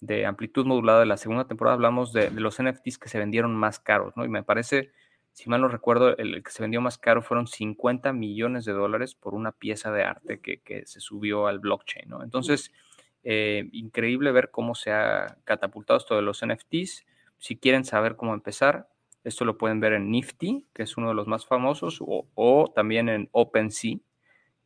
[0.00, 3.78] de amplitud modulada de la segunda temporada hablamos de, los NFTs que se vendieron más
[3.78, 4.24] caros, ¿no?
[4.24, 4.90] Y me parece,
[5.32, 9.14] si mal no recuerdo, el, que se vendió más caro fueron 50 millones de dólares
[9.14, 12.22] por una pieza de arte que, se subió al blockchain, ¿no?
[12.22, 12.72] Entonces,
[13.24, 17.06] eh, increíble ver cómo se ha catapultado esto de los NFTs.
[17.38, 18.88] Si quieren saber cómo empezar,
[19.24, 23.08] esto lo pueden ver en Nifty, que es uno de los más famosos, o, también
[23.08, 23.96] en OpenSea,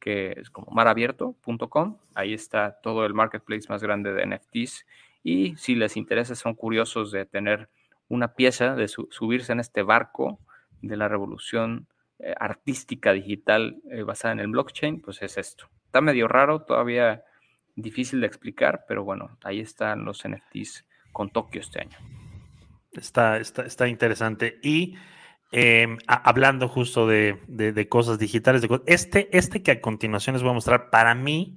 [0.01, 1.99] que es como marabierto.com.
[2.15, 4.85] Ahí está todo el marketplace más grande de NFTs.
[5.23, 7.69] Y si les interesa, son curiosos de tener
[8.09, 10.41] una pieza, de subirse en este barco
[10.83, 11.87] de la revolución
[12.19, 15.69] eh, artística digital eh, basada en el blockchain, pues es esto.
[15.87, 17.23] Está medio raro, todavía
[17.83, 21.99] difícil de explicar, pero bueno, ahí están los NFTs con Tokio este año.
[22.93, 24.59] Está, está, está interesante.
[24.63, 24.97] Y
[25.51, 30.91] Em, hablando justo de, cosas digitales, este, este que a continuación les voy a mostrar,
[30.91, 31.57] para mí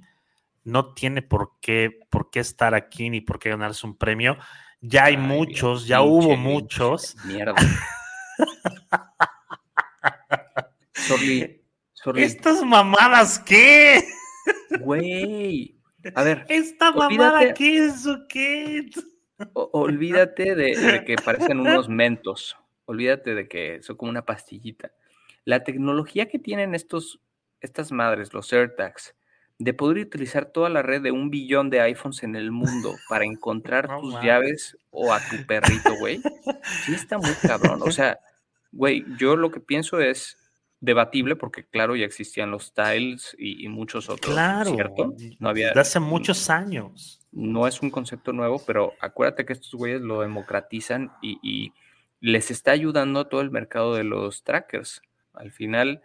[0.64, 4.38] no tiene por qué, por qué estar aquí ni por qué ganarse un premio.
[4.80, 7.16] Ya hay muchos, ya hubo muchos.
[7.24, 7.54] Mierda.
[12.16, 14.02] ¿Estas mamadas qué?
[14.80, 15.76] Güey.
[16.14, 16.44] A ver.
[16.48, 18.90] ¿Esta mamada qué es o qué?
[19.54, 22.56] olvídate de que parecen unos mentos
[22.92, 24.92] olvídate de que son como una pastillita.
[25.44, 27.20] La tecnología que tienen estos,
[27.60, 29.14] estas madres, los AirTags,
[29.58, 33.24] de poder utilizar toda la red de un billón de iPhones en el mundo para
[33.24, 36.20] encontrar tus llaves o a tu perrito, güey,
[36.84, 37.80] sí está muy cabrón.
[37.82, 38.18] O sea,
[38.72, 40.36] güey, yo lo que pienso es
[40.82, 45.14] debatible porque, claro, ya existían los tiles y, muchos otros, claro, ¿cierto?
[45.38, 47.20] No había, hace muchos años.
[47.32, 51.72] No es un concepto nuevo, pero acuérdate que estos güeyes lo democratizan y
[52.20, 55.00] les está ayudando a todo el mercado de los trackers.
[55.32, 56.02] Al final,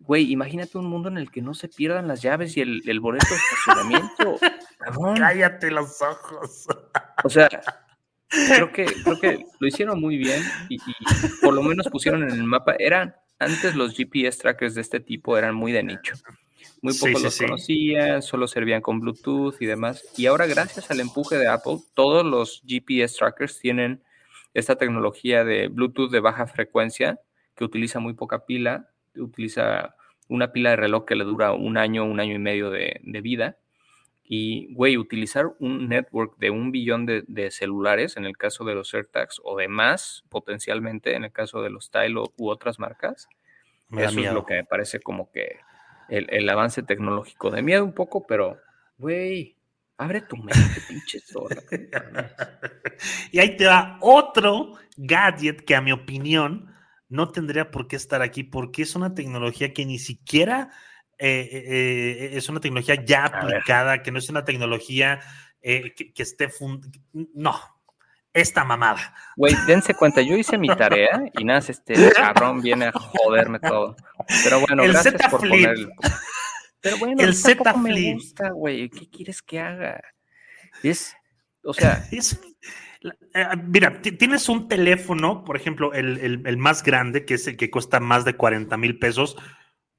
[0.00, 3.00] güey, imagínate un mundo en el que no se pierdan las llaves y el, el
[3.00, 4.38] boleto de estacionamiento.
[5.16, 6.66] Cállate los ojos.
[7.22, 7.48] O sea,
[8.28, 10.78] creo que, creo que lo hicieron muy bien y,
[11.42, 12.74] por lo menos pusieron en el mapa.
[12.78, 16.14] Eran, antes los GPS trackers de este tipo eran muy de nicho.
[16.82, 20.04] Muy pocos los conocían, solo servían con Bluetooth y demás.
[20.16, 24.02] Y ahora, gracias al empuje de Apple, todos los GPS trackers tienen
[24.54, 27.20] esta tecnología de Bluetooth de baja frecuencia
[27.54, 29.94] que utiliza muy poca pila, utiliza
[30.28, 33.56] una pila de reloj que le dura un año, un año y medio de, vida.
[34.32, 38.94] Y, güey, utilizar un network de un billón de, celulares, en el caso de los
[38.94, 43.28] AirTags, o de más, potencialmente, en el caso de los Tile u otras marcas,
[43.90, 45.56] eso es lo que me parece como que
[46.08, 47.50] el, el avance tecnológico.
[47.50, 48.56] De miedo un poco, pero,
[48.98, 49.56] güey,
[50.00, 50.54] Abre tu mente,
[50.88, 51.60] pinche zorra.
[53.30, 56.74] y ahí te va otro gadget que a mi opinión
[57.10, 60.70] no tendría por qué estar aquí porque es una tecnología que ni siquiera
[61.20, 65.20] eh, eh, eh, es una tecnología ya aplicada, que no es una tecnología
[65.62, 66.48] que, esté...
[67.12, 67.60] No,
[68.32, 69.14] esta mamada.
[69.36, 73.96] Güey, dense cuenta, yo hice mi tarea y nada, este cabrón viene a joderme todo.
[74.44, 75.76] Pero bueno, el gracias por poner
[76.80, 78.18] pero bueno, el Z Flip.
[78.54, 78.88] güey.
[78.88, 80.00] ¿Qué quieres que haga?
[80.82, 81.14] Es,
[81.62, 82.06] o sea.
[83.32, 87.98] Eh, mira, tienes un teléfono, por ejemplo, el, más grande, que es el que cuesta
[87.98, 89.38] más de 40 mil pesos.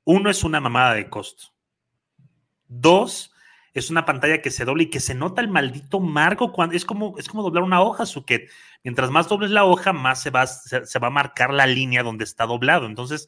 [0.03, 1.47] Uno es una mamada de costo.
[2.67, 3.33] Dos,
[3.73, 6.85] es una pantalla que se dobla y que se nota el maldito marco cuando es
[6.85, 8.47] como, es como doblar una hoja, que
[8.83, 12.23] Mientras más dobles la hoja, más se va, se va a marcar la línea donde
[12.23, 12.87] está doblado.
[12.87, 13.27] Entonces,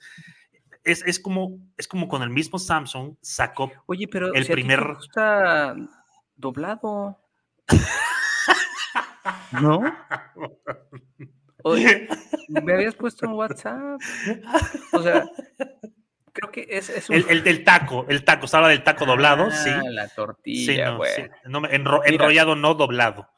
[0.83, 4.97] es, como, es como con el mismo Samsung sacó Oye, pero el primer.
[5.01, 5.75] está
[6.35, 7.19] doblado.
[9.51, 9.81] ¿No?
[11.63, 12.07] Oye,
[12.49, 14.01] me habías puesto en WhatsApp.
[14.91, 15.25] O sea,
[16.33, 19.69] creo que es, el, del taco, el taco, estaba del taco doblado, sí.
[19.69, 21.11] Ah, la tortilla, güey.
[21.69, 23.29] enrollado, no doblado.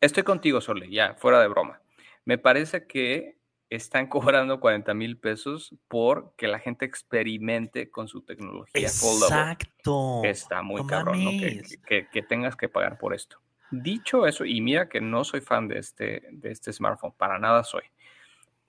[0.00, 1.80] Estoy contigo, Sole, ya, fuera de broma.
[2.24, 3.36] Me parece que
[3.68, 10.22] están cobrando 40 mil pesos por que la gente experimente con su tecnología Exacto.
[10.24, 11.30] Está muy cabrón, ¿no?
[11.30, 13.38] que, tengas que pagar por esto.
[13.70, 17.64] Dicho eso, y mira que no soy fan de este, de este smartphone, para nada
[17.64, 17.82] soy,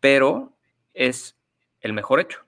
[0.02, 0.52] pero
[0.94, 1.38] es
[1.80, 2.44] el mejor hecho.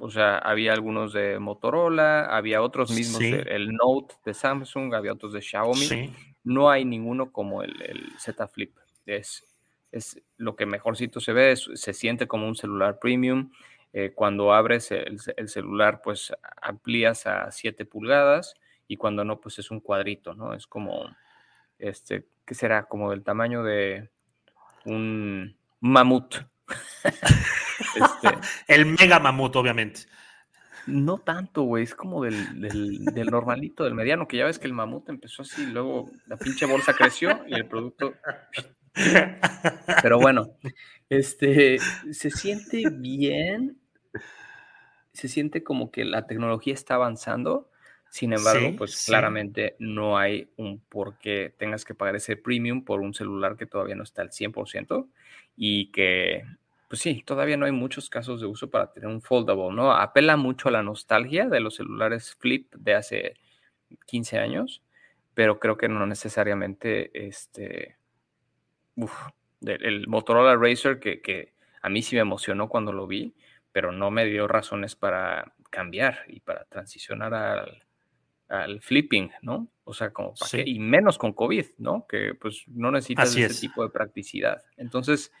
[0.00, 5.32] O sea, había algunos de Motorola, había otros mismos, el Note de Samsung, había otros
[5.32, 6.12] de Xiaomi.
[6.42, 8.74] No hay ninguno como el, el Z Flip.
[9.06, 9.44] Es
[9.92, 13.50] es lo que mejorcito se ve, se siente como un celular premium.
[13.92, 16.32] Eh, cuando abres el, celular, pues
[16.62, 18.54] amplías a 7 pulgadas
[18.86, 20.54] y cuando no, pues es un cuadrito, ¿no?
[20.54, 21.10] Es como,
[21.78, 22.84] este, ¿qué será?
[22.84, 24.08] Como del tamaño de
[24.84, 26.36] un mamut.
[28.68, 30.02] el mega mamut, obviamente.
[30.86, 34.72] No tanto, güey, es como del, del, normalito, del mediano, que ya ves que el
[34.72, 38.14] mamut empezó así, luego la pinche bolsa creció y el producto...
[40.02, 40.56] Pero bueno,
[41.08, 41.78] este,
[42.10, 43.78] se siente bien,
[45.12, 47.70] se siente como que la tecnología está avanzando,
[48.10, 53.00] sin embargo, pues claramente no hay un por qué tengas que pagar ese premium por
[53.00, 55.08] un celular que todavía no está al 100%
[55.56, 56.42] y que,
[56.90, 59.92] pues sí, todavía no hay muchos casos de uso para tener un foldable, ¿no?
[59.92, 63.34] Apela mucho a la nostalgia de los celulares flip de hace
[64.06, 64.82] 15 años,
[65.32, 67.96] pero creo que no necesariamente este,
[68.96, 69.12] uf,
[69.60, 73.36] el Motorola Racer que, que a mí sí me emocionó cuando lo vi,
[73.70, 77.84] pero no me dio razones para cambiar y para transicionar al
[78.48, 79.68] al flipping, ¿no?
[79.84, 82.04] O sea, como para qué, y menos con COVID, ¿no?
[82.08, 84.60] Que pues no necesitas ese tipo de practicidad.
[84.76, 85.32] Entonces,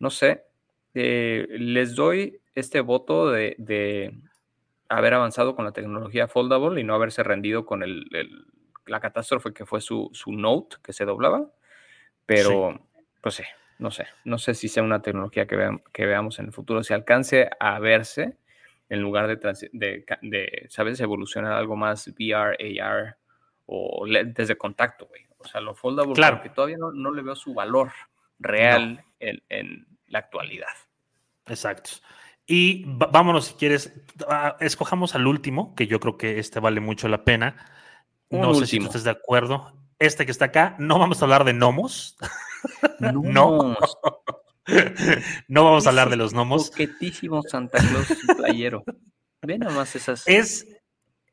[0.00, 0.46] no sé,
[0.94, 4.14] eh, les doy este voto de,
[4.88, 8.06] haber avanzado con la tecnología foldable y no haberse rendido con el,
[8.86, 11.48] la catástrofe que fue su, su, Note que se doblaba,
[12.26, 12.80] pero
[13.20, 13.44] pues sí,
[13.78, 16.92] no sé, no sé si sea una tecnología que, que veamos en el futuro, si
[16.92, 18.36] alcance a verse
[18.90, 21.00] en lugar de, de, ¿sabes?
[21.00, 23.16] Evolucionar algo más VR, AR
[23.66, 25.22] o lentes de contacto, güey.
[25.38, 26.36] O sea, lo foldable, claro.
[26.38, 27.92] porque todavía no, no, le veo su valor
[28.40, 30.68] real en, en, la actualidad.
[31.46, 31.90] Exacto.
[32.46, 33.92] Y vámonos, si quieres,
[34.60, 37.56] escojamos al último, que yo creo que este vale mucho la pena.
[38.28, 39.72] no sé si tú estás de acuerdo.
[39.98, 42.16] Este que está acá, no vamos a hablar de gnomos.
[43.00, 43.76] no.
[45.48, 46.70] no vamos a hablar de los gnomos.
[46.70, 48.84] Coquetísimo Santa Claus playero.
[49.42, 50.26] Ve nomás esas.
[50.26, 50.66] Es,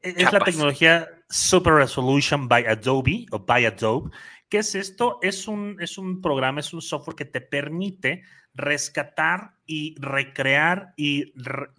[0.02, 4.12] es la tecnología Super Resolution by Adobe o by Adobe.
[4.50, 5.20] ¿Qué es esto?
[5.22, 8.24] Es un, es un programa, es un software que te permite
[8.58, 11.34] rescatar y recrear, y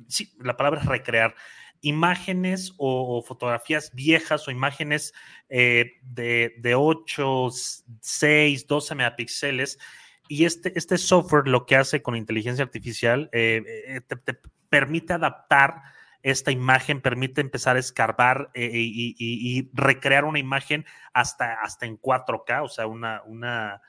[0.08, 1.34] sí, la palabra es recrear,
[1.80, 5.12] imágenes o, fotografías viejas o imágenes
[5.48, 7.48] eh, de, de 8,
[8.00, 9.78] 6, 12 megapíxeles.
[10.28, 15.82] Y este, este software lo que hace con inteligencia artificial eh, eh, te, permite adaptar
[16.22, 22.62] esta imagen, permite empezar a escarbar eh, y, recrear una imagen hasta, hasta en 4K,
[22.64, 23.80] o sea, una, una,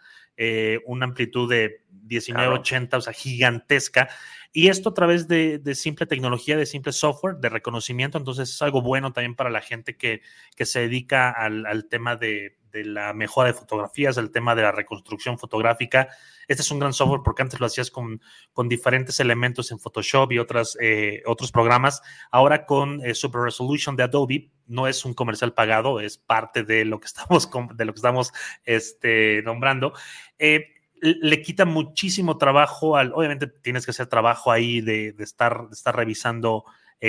[0.86, 4.10] una amplitud de 1980, o sea, gigantesca.
[4.52, 8.18] Y esto a través de, simple tecnología, de simple software, de reconocimiento.
[8.18, 10.22] Entonces es algo bueno también para la gente que,
[10.56, 14.64] que se dedica al, al tema de, de la mejora de fotografías, el tema de
[14.64, 16.10] la reconstrucción fotográfica.
[16.48, 18.22] Este es un gran software porque antes lo hacías con,
[18.54, 22.02] con diferentes elementos en Photoshop y otras, eh, otros programas.
[22.32, 26.86] Ahora con eh, Super Resolution de Adobe, no es un comercial pagado, es parte de
[26.86, 28.32] lo que estamos, de lo que estamos
[28.64, 29.94] este, nombrando.
[30.38, 30.68] Eh,
[31.02, 35.96] le quita muchísimo trabajo al, obviamente tienes que hacer trabajo ahí de, estar, de estar
[35.96, 36.66] revisando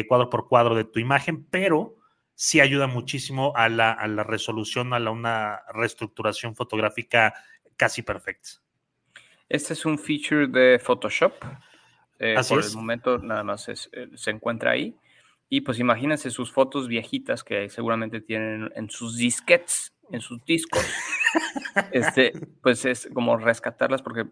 [0.06, 1.99] cuadro por cuadro de tu imagen, pero
[2.40, 7.34] sí ayuda muchísimo a la, resolución, a la, una reestructuración fotográfica
[7.76, 8.48] casi perfecta.
[9.46, 11.34] Este es un feature de Photoshop.
[12.18, 14.96] Eh, por el momento nada más eh, se encuentra ahí.
[15.50, 20.82] Y pues imagínense sus fotos viejitas que seguramente tienen en sus disquets, en sus discos.
[21.92, 22.32] este,
[22.62, 24.24] pues es como rescatarlas porque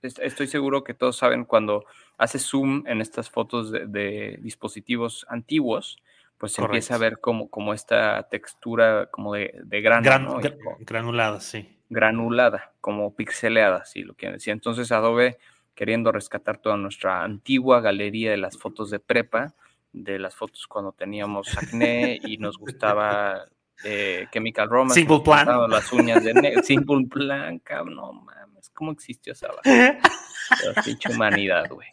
[0.00, 1.84] estoy seguro que todos saben cuando
[2.16, 5.98] hace zoom en estas fotos de dispositivos antiguos,
[6.40, 10.40] pues se empieza a ver como, como esta textura como de, de grano,
[10.80, 11.68] granulada, sí.
[11.90, 14.54] Granulada, como pixeleada, si lo quieren decir.
[14.54, 15.36] Entonces Adobe,
[15.74, 19.52] queriendo rescatar toda nuestra antigua galería de las fotos de prepa,
[19.92, 23.44] de las fotos cuando teníamos acné y nos gustaba
[23.84, 24.98] eh, Chemical Romance.
[24.98, 25.46] Simple Plan.
[25.68, 29.62] Las uñas de Simple Plan, cabrón, no mames, ¿cómo existió esa La
[30.84, 31.88] pinche humanidad, güey.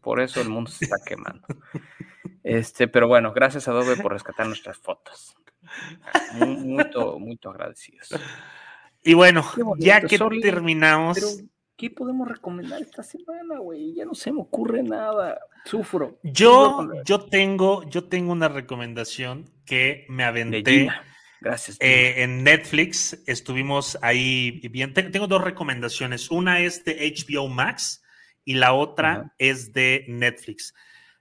[0.00, 1.44] Por eso el mundo se está quemando.
[2.42, 5.36] Este, pero bueno, gracias Adobe por rescatar nuestras fotos.
[6.34, 8.08] Muy, muy, agradecidos.
[9.02, 9.44] Y bueno,
[9.78, 11.44] ya que terminamos.
[11.80, 13.94] ¿qué podemos recomendar esta semana, güey?
[13.94, 15.38] Ya no se me ocurre nada.
[15.64, 16.18] Sufro.
[16.22, 20.90] Yo, yo tengo, yo tengo una recomendación que me aventé.
[21.40, 21.78] Gracias.
[21.80, 24.92] Eh, en Netflix estuvimos ahí bien.
[24.92, 26.30] Tengo dos recomendaciones.
[26.30, 28.02] Una es de HBO Max
[28.44, 30.74] y la otra es de Netflix.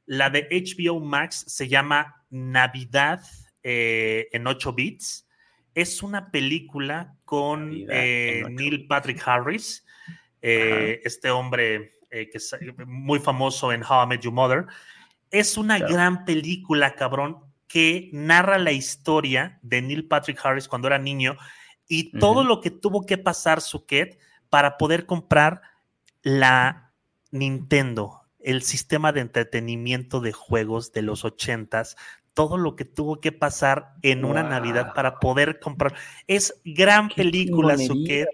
[0.09, 3.21] La de HBO Max se llama Navidad
[3.61, 5.27] eh, en 8 bits.
[5.75, 9.85] Es una película con eh, Neil Patrick Harris,
[10.41, 12.55] eh, este hombre que es
[12.87, 14.65] muy famoso en How I Met Your Mother.
[15.29, 20.97] Es una gran película, cabrón, que narra la historia de Neil Patrick Harris cuando era
[20.97, 21.37] niño
[21.87, 24.17] y todo lo que tuvo que pasar Suket
[24.49, 25.61] para poder comprar
[26.23, 26.93] la
[27.29, 31.95] Nintendo el sistema de entretenimiento de juegos de los ochentas,
[32.33, 35.93] todo lo que tuvo que pasar en una Navidad para poder comprar.
[36.27, 38.29] Es gran película, Suquet.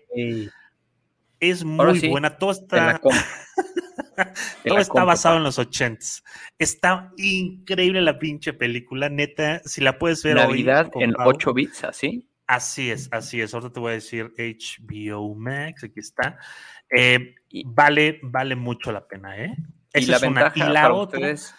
[1.39, 2.37] Es muy buena.
[2.37, 3.01] Todo está,
[4.63, 6.23] todo está basado en los ochentas.
[6.59, 9.61] Está increíble la pinche película, neta.
[9.65, 12.29] Si la puedes ver Navidad en 8 bits, así.
[12.47, 13.55] Así es, así es.
[13.55, 16.37] Ahora te voy a decir HBO Max, aquí está.
[16.95, 17.33] Eh,
[17.65, 19.55] vale, vale mucho la pena, ¿eh?
[19.95, 21.55] Y la ventaja y la para ustedes,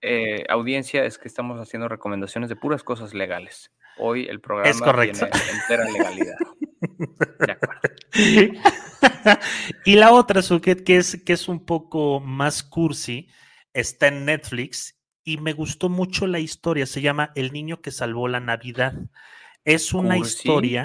[0.00, 3.72] eh, audiencia, es que estamos haciendo recomendaciones de puras cosas legales.
[3.98, 5.26] Hoy el programa es correcto.
[5.30, 6.36] tiene entera legalidad.
[7.38, 7.80] De acuerdo.
[9.84, 13.28] y la otra, Suket, que es, que es un poco más cursi,
[13.72, 16.86] está en Netflix y me gustó mucho la historia.
[16.86, 18.94] Se llama El niño que salvó la Navidad.
[19.64, 20.84] Es una historia.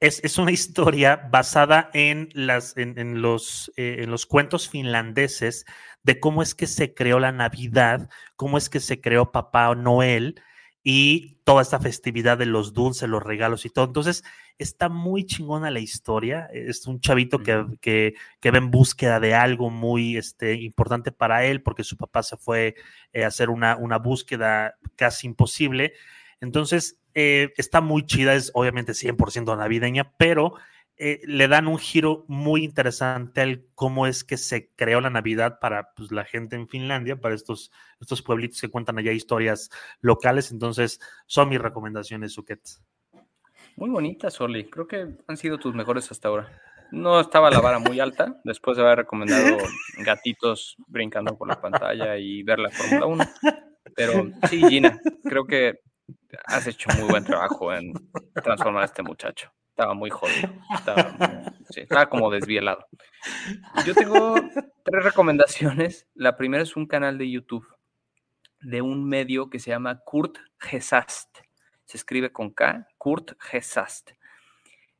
[0.00, 5.66] Es, una historia basada en, las, en, los, eh, en los cuentos finlandeses
[6.02, 10.40] de cómo es que se creó la Navidad, cómo es que se creó Papá Noel
[10.82, 13.84] y toda esta festividad de los dulces, los regalos y todo.
[13.84, 14.24] Entonces,
[14.56, 16.48] está muy chingona la historia.
[16.52, 21.44] Es un chavito que, que, que va en búsqueda de algo muy este, importante para
[21.44, 22.74] él, porque su papá se fue
[23.12, 25.92] eh, a hacer una, una búsqueda casi imposible.
[26.40, 30.54] Entonces, eh, está muy chida, es obviamente 100% navideña, pero
[31.02, 35.58] eh, le dan un giro muy interesante al cómo es que se creó la Navidad
[35.58, 39.70] para pues, la gente en Finlandia, para estos, estos pueblitos que cuentan allá historias
[40.02, 40.52] locales.
[40.52, 42.60] Entonces, son mis recomendaciones, Suket.
[43.76, 44.68] Muy bonitas, Oli.
[44.68, 46.60] Creo que han sido tus mejores hasta ahora.
[46.92, 49.56] No estaba la vara muy alta después de haber recomendado
[50.04, 53.24] gatitos brincando por la pantalla y ver la Fórmula 1.
[53.96, 55.80] Pero sí, Gina, creo que
[56.44, 57.92] has hecho muy buen trabajo en
[58.42, 59.52] transformar a este muchacho.
[59.70, 60.50] Estaba muy jodido.
[60.74, 62.86] Estaba, como desvielado.
[63.86, 64.34] Yo tengo
[64.84, 66.06] tres recomendaciones.
[66.14, 67.66] La primera es un canal de YouTube
[68.60, 71.38] de un medio que se llama Kurt Gesast.
[71.86, 74.10] Se escribe con K, Kurt Gesast.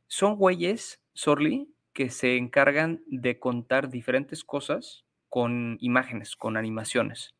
[0.07, 7.35] Son güeyes, Sorly, que se encargan de contar diferentes cosas con imágenes, con animaciones.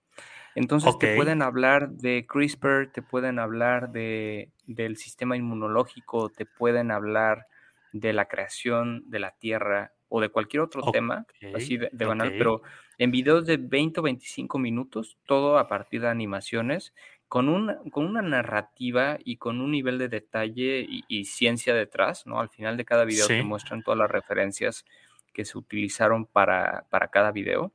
[0.55, 6.91] Entonces te pueden hablar de CRISPR, te pueden hablar de, del sistema inmunológico, te pueden
[6.91, 7.47] hablar
[7.93, 11.25] de la creación de la Tierra o de cualquier otro tema,
[11.55, 12.63] así de, banal, pero
[12.99, 16.93] en videos de 20 o 25 minutos, todo a partir de animaciones,
[17.29, 22.41] con, un, con una narrativa y con un nivel de detalle y, ciencia detrás, ¿no?
[22.41, 24.85] Al final de cada video te muestran todas las referencias
[25.33, 27.73] que se utilizaron para, para cada video.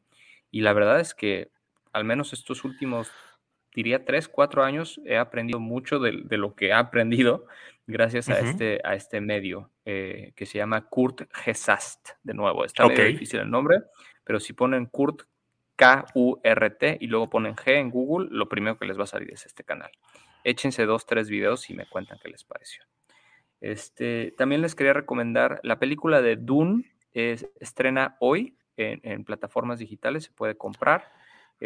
[0.51, 1.49] Y la verdad es que
[1.95, 3.09] al menos estos últimos,
[3.73, 7.45] diría, tres, cuatro años, he aprendido mucho de, lo que he aprendido
[7.87, 12.09] gracias a, este, a este medio eh, que se llama Kurt Gesast.
[12.21, 13.81] De nuevo, está muy difícil el nombre,
[14.25, 15.21] pero si ponen Kurt
[15.77, 19.45] K-U-R-T y luego ponen G en Google, lo primero que les va a salir es
[19.45, 19.91] este canal.
[20.43, 22.83] Échense dos, tres videos y me cuentan qué les pareció.
[23.61, 29.79] Este, también les quería recomendar la película de Dune, es, estrena hoy en, en, plataformas
[29.79, 31.15] digitales, se puede comprar.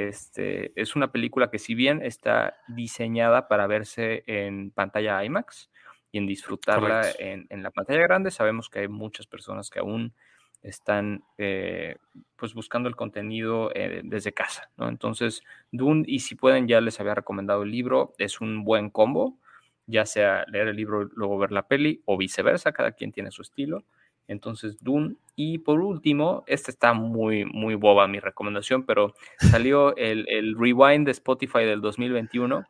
[0.07, 5.69] Este, es una película que si bien está diseñada para verse en pantalla IMAX
[6.11, 10.13] y en disfrutarla en, la pantalla grande, sabemos que hay muchas personas que aún
[10.61, 11.97] están eh,
[12.37, 14.87] pues buscando el contenido eh, desde casa, ¿no?
[14.87, 19.37] Entonces, Dune, y si pueden, ya les había recomendado el libro, es un buen combo,
[19.85, 23.41] ya sea leer el libro luego ver la peli o viceversa, cada quien tiene su
[23.41, 23.83] estilo.
[24.29, 25.15] Entonces, Dune.
[25.35, 31.05] Y por último, esta está muy, muy boba mi recomendación, pero salió el, el Rewind
[31.05, 32.63] de Spotify del 2021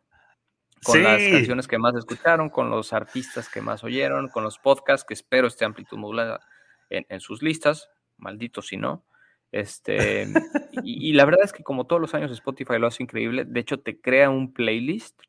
[0.83, 5.05] con las canciones que más escucharon, con los artistas que más oyeron, con los podcasts
[5.05, 6.39] que espero esté amplitud modulada
[6.89, 9.03] en, sus listas, maldito si no.
[9.51, 10.27] Este,
[10.83, 13.81] y, la verdad es que como todos los años Spotify lo hace increíble, de hecho
[13.81, 15.19] te crea un playlist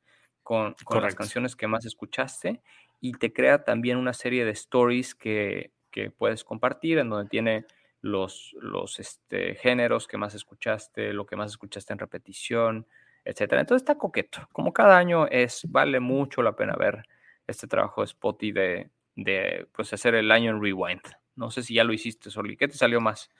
[0.44, 2.62] con, con las canciones que más escuchaste
[3.00, 7.66] y te crea también una serie de stories que, que puedes compartir, en donde tiene
[8.02, 12.86] los, los este, géneros que más escuchaste, lo que más escuchaste en repetición,
[13.24, 13.60] etcétera.
[13.60, 14.48] Entonces está coqueto.
[14.52, 17.02] Como cada año es, vale mucho la pena ver
[17.46, 21.02] este trabajo de Spotify de, de pues, hacer el año en rewind.
[21.36, 22.56] No sé si ya lo hiciste, Soli.
[22.56, 23.30] ¿Qué te salió más?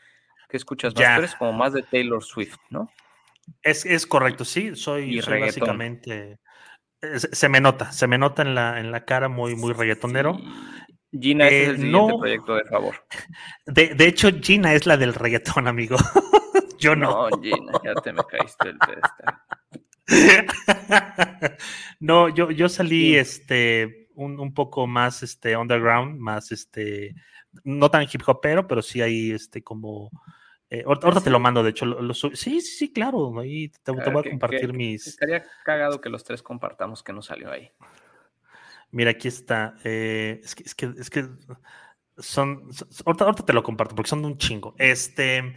[0.49, 1.05] ¿Qué escuchas más?
[1.05, 2.91] Tú eres como más de Taylor Swift, ¿no?
[3.63, 4.75] Es, es correcto, sí.
[4.75, 6.39] Soy, básicamente.
[7.01, 10.39] Se me nota, se me nota en la, en la cara muy, muy reggaetonero.
[11.13, 12.95] Gina es el eh, siguiente proyecto de favor.
[13.67, 15.97] De, de, hecho, Gina es la del reggaetón, amigo.
[16.79, 17.29] Yo no.
[17.29, 18.79] No, Gina, ya te me caíste el
[22.01, 27.15] no, yo, yo salí este un, un, poco más este underground, más este
[27.63, 30.11] no tan hip hopero, pero sí hay este como
[30.73, 31.85] Eh, ahorita, te lo mando, de hecho.
[32.15, 33.39] sí, sí, sí, claro.
[33.41, 35.05] Ahí te, voy a compartir mis.
[35.09, 37.73] Estaría cagado que los tres compartamos que no salió ahí.
[38.91, 39.77] Mira, aquí está.
[39.85, 41.29] Eh, es, que, es, que, es que
[42.19, 42.69] son.
[43.05, 44.75] ahorita, te lo comparto porque son de un chingo.
[44.79, 45.55] Este.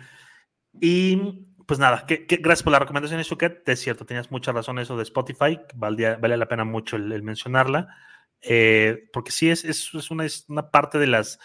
[0.79, 1.17] Y
[1.65, 3.67] pues nada, que, gracias por la recomendación, Shuket.
[3.67, 5.59] Es cierto, tenías mucha razón eso de Spotify.
[5.75, 7.95] vale la pena mucho el, mencionarla.
[8.41, 11.39] Eh, porque sí, es, es, es una, es una parte de las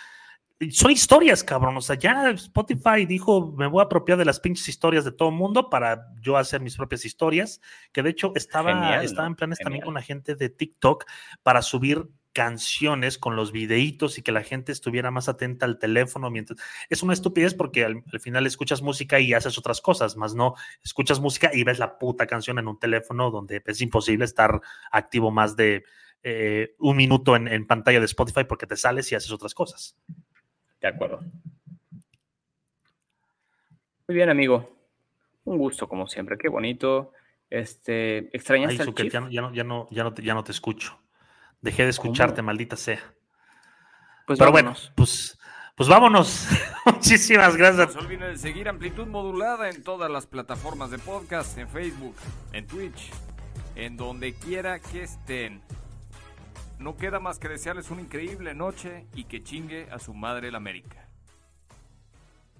[0.70, 1.76] son historias, cabrón.
[1.76, 5.28] O sea, ya Spotify dijo, me voy a apropiar de las pinches historias de todo
[5.28, 7.60] el mundo para yo hacer mis propias historias.
[7.92, 11.04] Que de hecho estaba, estaba en planes también con la gente de TikTok
[11.42, 16.30] para subir canciones con los videitos y que la gente estuviera más atenta al teléfono
[16.30, 20.54] mientras es una estupidez porque al, final escuchas música y haces otras cosas, más no
[20.84, 24.60] escuchas música y ves la puta canción en un teléfono donde es imposible estar
[24.92, 25.82] activo más de
[26.22, 29.96] eh, un minuto en pantalla de Spotify porque te sales y haces otras cosas.
[30.80, 31.20] De acuerdo.
[34.06, 34.76] Muy bien, amigo.
[35.44, 36.38] Un gusto, como siempre.
[36.38, 37.12] Qué bonito.
[37.50, 39.64] Este, ¿Extrañaste Ay, ya, no, ya, no, ya,
[40.04, 40.98] no, ya, no te, escucho.
[41.60, 43.00] Dejé de escucharte, maldita sea.
[44.26, 45.38] Pues Pero bueno, pues,
[45.74, 46.46] pues vámonos.
[46.86, 47.94] Muchísimas gracias.
[47.94, 52.14] No se olviden de seguir Amplitud Modulada en todas las plataformas de podcast, en Facebook,
[52.52, 53.10] en Twitch,
[53.74, 55.62] en donde quiera que estén.
[56.78, 60.58] No queda más que desearles una increíble noche y que chingue a su madre la
[60.58, 61.07] América.